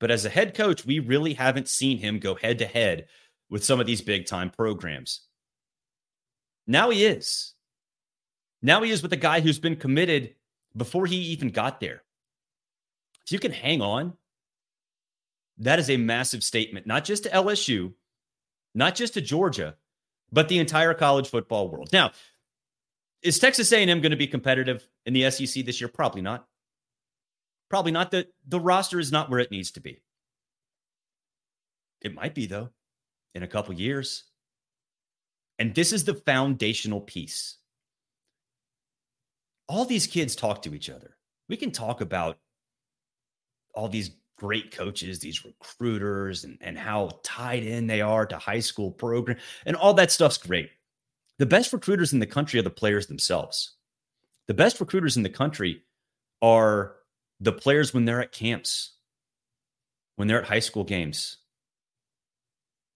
But 0.00 0.10
as 0.10 0.24
a 0.24 0.30
head 0.30 0.54
coach, 0.54 0.84
we 0.84 0.98
really 0.98 1.34
haven't 1.34 1.68
seen 1.68 1.98
him 1.98 2.18
go 2.18 2.34
head 2.34 2.58
to 2.58 2.66
head 2.66 3.06
with 3.50 3.64
some 3.64 3.80
of 3.80 3.86
these 3.86 4.00
big 4.00 4.26
time 4.26 4.50
programs. 4.50 5.22
Now 6.66 6.90
he 6.90 7.04
is. 7.04 7.54
Now 8.62 8.82
he 8.82 8.90
is 8.90 9.02
with 9.02 9.12
a 9.12 9.16
guy 9.16 9.40
who's 9.40 9.58
been 9.58 9.76
committed 9.76 10.34
before 10.76 11.06
he 11.06 11.16
even 11.16 11.48
got 11.48 11.80
there. 11.80 12.02
If 13.24 13.32
you 13.32 13.38
can 13.38 13.52
hang 13.52 13.80
on, 13.80 14.14
that 15.58 15.78
is 15.78 15.90
a 15.90 15.96
massive 15.96 16.42
statement, 16.42 16.86
not 16.86 17.04
just 17.04 17.24
to 17.24 17.30
LSU, 17.30 17.92
not 18.74 18.94
just 18.94 19.14
to 19.14 19.20
Georgia, 19.20 19.76
but 20.32 20.48
the 20.48 20.58
entire 20.58 20.94
college 20.94 21.28
football 21.28 21.68
world. 21.68 21.90
Now, 21.92 22.12
is 23.22 23.38
Texas 23.38 23.72
A&M 23.72 24.00
going 24.00 24.10
to 24.10 24.16
be 24.16 24.26
competitive 24.26 24.86
in 25.04 25.12
the 25.12 25.30
SEC 25.30 25.64
this 25.64 25.80
year? 25.80 25.88
Probably 25.88 26.22
not. 26.22 26.46
Probably 27.68 27.92
not. 27.92 28.10
The, 28.10 28.26
the 28.46 28.60
roster 28.60 28.98
is 28.98 29.12
not 29.12 29.30
where 29.30 29.40
it 29.40 29.50
needs 29.50 29.72
to 29.72 29.80
be. 29.80 30.00
It 32.00 32.14
might 32.14 32.34
be, 32.34 32.46
though, 32.46 32.70
in 33.34 33.42
a 33.42 33.48
couple 33.48 33.74
years. 33.74 34.24
And 35.58 35.74
this 35.74 35.92
is 35.92 36.04
the 36.04 36.14
foundational 36.14 37.02
piece. 37.02 37.58
All 39.70 39.84
these 39.84 40.08
kids 40.08 40.34
talk 40.34 40.62
to 40.62 40.74
each 40.74 40.90
other. 40.90 41.16
We 41.48 41.56
can 41.56 41.70
talk 41.70 42.00
about 42.00 42.38
all 43.72 43.88
these 43.88 44.10
great 44.36 44.72
coaches, 44.72 45.20
these 45.20 45.44
recruiters, 45.44 46.42
and, 46.42 46.58
and 46.60 46.76
how 46.76 47.20
tied 47.22 47.62
in 47.62 47.86
they 47.86 48.00
are 48.00 48.26
to 48.26 48.36
high 48.36 48.58
school 48.58 48.90
program, 48.90 49.38
and 49.64 49.76
all 49.76 49.94
that 49.94 50.10
stuff's 50.10 50.38
great. 50.38 50.70
The 51.38 51.46
best 51.46 51.72
recruiters 51.72 52.12
in 52.12 52.18
the 52.18 52.26
country 52.26 52.58
are 52.58 52.64
the 52.64 52.68
players 52.70 53.06
themselves. 53.06 53.76
The 54.48 54.54
best 54.54 54.80
recruiters 54.80 55.16
in 55.16 55.22
the 55.22 55.30
country 55.30 55.84
are 56.42 56.96
the 57.38 57.52
players 57.52 57.94
when 57.94 58.04
they're 58.04 58.22
at 58.22 58.32
camps, 58.32 58.96
when 60.16 60.26
they're 60.26 60.42
at 60.42 60.48
high 60.48 60.58
school 60.58 60.82
games. 60.82 61.36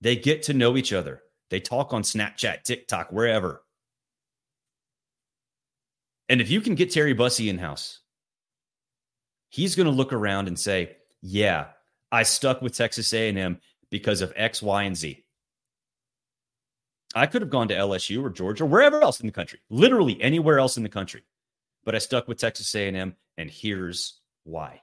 They 0.00 0.16
get 0.16 0.42
to 0.44 0.54
know 0.54 0.76
each 0.76 0.92
other. 0.92 1.22
They 1.50 1.60
talk 1.60 1.92
on 1.92 2.02
Snapchat, 2.02 2.64
TikTok, 2.64 3.12
wherever. 3.12 3.63
And 6.28 6.40
if 6.40 6.50
you 6.50 6.60
can 6.60 6.74
get 6.74 6.90
Terry 6.92 7.12
Bussey 7.12 7.48
in 7.48 7.58
house, 7.58 8.00
he's 9.50 9.76
going 9.76 9.86
to 9.86 9.92
look 9.92 10.12
around 10.12 10.48
and 10.48 10.58
say, 10.58 10.96
yeah, 11.20 11.66
I 12.10 12.22
stuck 12.22 12.62
with 12.62 12.76
Texas 12.76 13.12
A&M 13.12 13.60
because 13.90 14.20
of 14.20 14.32
X, 14.36 14.62
Y, 14.62 14.82
and 14.84 14.96
Z. 14.96 15.24
I 17.14 17.26
could 17.26 17.42
have 17.42 17.50
gone 17.50 17.68
to 17.68 17.74
LSU 17.74 18.22
or 18.22 18.30
Georgia 18.30 18.64
or 18.64 18.66
wherever 18.66 19.00
else 19.02 19.20
in 19.20 19.26
the 19.26 19.32
country, 19.32 19.60
literally 19.70 20.20
anywhere 20.20 20.58
else 20.58 20.76
in 20.76 20.82
the 20.82 20.88
country, 20.88 21.22
but 21.84 21.94
I 21.94 21.98
stuck 21.98 22.26
with 22.26 22.38
Texas 22.38 22.74
A&M, 22.74 23.14
and 23.38 23.50
here's 23.50 24.20
why. 24.42 24.82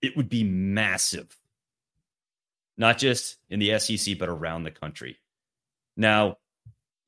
It 0.00 0.16
would 0.16 0.28
be 0.28 0.42
massive, 0.42 1.36
not 2.76 2.98
just 2.98 3.36
in 3.50 3.60
the 3.60 3.78
SEC, 3.78 4.18
but 4.18 4.28
around 4.28 4.64
the 4.64 4.72
country. 4.72 5.18
Now, 5.96 6.38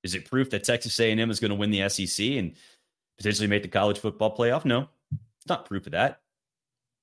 is 0.04 0.14
it 0.14 0.26
proof 0.26 0.50
that 0.50 0.62
Texas 0.62 1.00
A&M 1.00 1.30
is 1.30 1.40
going 1.40 1.48
to 1.48 1.56
win 1.56 1.70
the 1.70 1.88
SEC 1.88 2.24
and 2.26 2.52
potentially 3.16 3.48
make 3.48 3.62
the 3.62 3.68
college 3.68 3.98
football 3.98 4.36
playoff? 4.36 4.64
No, 4.64 4.88
it's 5.10 5.48
not 5.48 5.64
proof 5.64 5.86
of 5.86 5.92
that. 5.92 6.20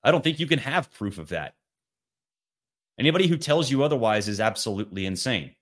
I 0.03 0.11
don't 0.11 0.23
think 0.23 0.39
you 0.39 0.47
can 0.47 0.59
have 0.59 0.93
proof 0.93 1.17
of 1.17 1.29
that. 1.29 1.55
Anybody 2.99 3.27
who 3.27 3.37
tells 3.37 3.71
you 3.71 3.83
otherwise 3.83 4.27
is 4.27 4.39
absolutely 4.39 5.07
insane. 5.07 5.55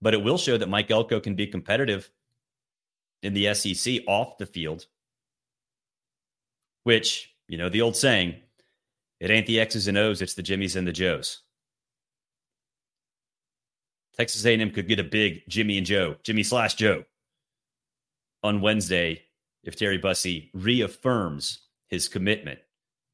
But 0.00 0.14
it 0.14 0.22
will 0.22 0.38
show 0.38 0.56
that 0.56 0.68
Mike 0.68 0.90
Elko 0.90 1.20
can 1.20 1.34
be 1.34 1.46
competitive 1.46 2.10
in 3.22 3.34
the 3.34 3.52
SEC 3.54 4.00
off 4.06 4.38
the 4.38 4.46
field, 4.46 4.86
which, 6.84 7.34
you 7.48 7.58
know, 7.58 7.68
the 7.68 7.82
old 7.82 7.96
saying, 7.96 8.36
it 9.20 9.30
ain't 9.30 9.46
the 9.46 9.60
X's 9.60 9.88
and 9.88 9.98
O's, 9.98 10.22
it's 10.22 10.34
the 10.34 10.42
Jimmies 10.42 10.76
and 10.76 10.86
the 10.86 10.92
Joes. 10.92 11.42
Texas 14.16 14.44
A&M 14.44 14.70
could 14.70 14.88
get 14.88 14.98
a 14.98 15.04
big 15.04 15.42
Jimmy 15.48 15.78
and 15.78 15.86
Joe, 15.86 16.16
Jimmy 16.22 16.42
slash 16.42 16.74
Joe, 16.74 17.04
on 18.42 18.60
Wednesday 18.60 19.22
if 19.62 19.76
Terry 19.76 19.98
Bussey 19.98 20.50
reaffirms 20.54 21.60
his 21.88 22.08
commitment 22.08 22.58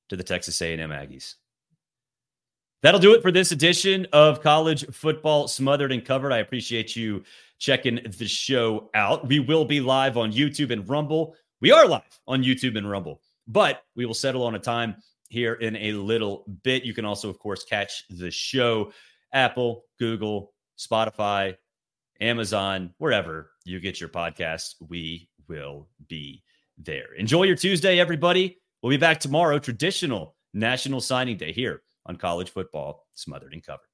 to 0.08 0.16
the 0.16 0.22
Texas 0.22 0.60
A&M 0.60 0.90
Aggies. 0.90 1.34
That'll 2.82 3.00
do 3.00 3.14
it 3.14 3.22
for 3.22 3.30
this 3.30 3.52
edition 3.52 4.06
of 4.12 4.42
College 4.42 4.86
Football 4.92 5.48
Smothered 5.48 5.92
and 5.92 6.04
Covered. 6.04 6.32
I 6.32 6.38
appreciate 6.38 6.96
you 6.96 7.22
checking 7.58 8.00
the 8.18 8.26
show 8.26 8.90
out. 8.94 9.26
We 9.26 9.38
will 9.38 9.64
be 9.64 9.80
live 9.80 10.16
on 10.16 10.32
YouTube 10.32 10.72
and 10.72 10.88
Rumble. 10.88 11.36
We 11.60 11.70
are 11.70 11.86
live 11.86 12.20
on 12.26 12.42
YouTube 12.42 12.76
and 12.76 12.90
Rumble, 12.90 13.20
but 13.46 13.84
we 13.94 14.04
will 14.04 14.14
settle 14.14 14.42
on 14.44 14.56
a 14.56 14.58
time 14.58 14.96
here 15.28 15.54
in 15.54 15.76
a 15.76 15.92
little 15.92 16.44
bit. 16.64 16.84
You 16.84 16.92
can 16.92 17.04
also, 17.04 17.30
of 17.30 17.38
course, 17.38 17.64
catch 17.64 18.04
the 18.10 18.30
show 18.30 18.92
Apple, 19.32 19.84
Google, 19.98 20.51
Spotify, 20.86 21.56
Amazon, 22.20 22.94
wherever 22.98 23.50
you 23.64 23.80
get 23.80 24.00
your 24.00 24.08
podcasts. 24.08 24.74
We 24.88 25.28
will 25.48 25.88
be 26.08 26.42
there. 26.78 27.14
Enjoy 27.18 27.44
your 27.44 27.56
Tuesday, 27.56 27.98
everybody. 27.98 28.58
We'll 28.82 28.90
be 28.90 28.96
back 28.96 29.20
tomorrow, 29.20 29.58
traditional 29.58 30.36
National 30.54 31.00
Signing 31.00 31.36
Day 31.36 31.52
here 31.52 31.82
on 32.06 32.16
College 32.16 32.50
Football 32.50 33.06
Smothered 33.14 33.52
and 33.52 33.62
Covered. 33.62 33.86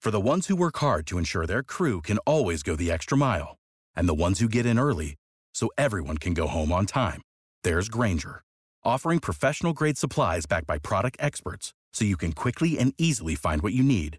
For 0.00 0.10
the 0.10 0.20
ones 0.20 0.46
who 0.46 0.56
work 0.56 0.78
hard 0.78 1.06
to 1.08 1.18
ensure 1.18 1.46
their 1.46 1.62
crew 1.62 2.00
can 2.00 2.18
always 2.18 2.62
go 2.62 2.74
the 2.74 2.90
extra 2.90 3.18
mile, 3.18 3.58
and 3.94 4.08
the 4.08 4.14
ones 4.14 4.38
who 4.38 4.48
get 4.48 4.66
in 4.66 4.78
early 4.78 5.16
so 5.52 5.70
everyone 5.76 6.16
can 6.16 6.32
go 6.32 6.46
home 6.46 6.72
on 6.72 6.86
time, 6.86 7.20
there's 7.64 7.90
Grainger, 7.90 8.42
offering 8.82 9.18
professional 9.18 9.74
grade 9.74 9.98
supplies 9.98 10.46
backed 10.46 10.66
by 10.66 10.78
product 10.78 11.18
experts 11.20 11.74
so 11.92 12.04
you 12.04 12.16
can 12.16 12.32
quickly 12.32 12.78
and 12.78 12.94
easily 12.96 13.34
find 13.34 13.60
what 13.60 13.74
you 13.74 13.82
need. 13.82 14.18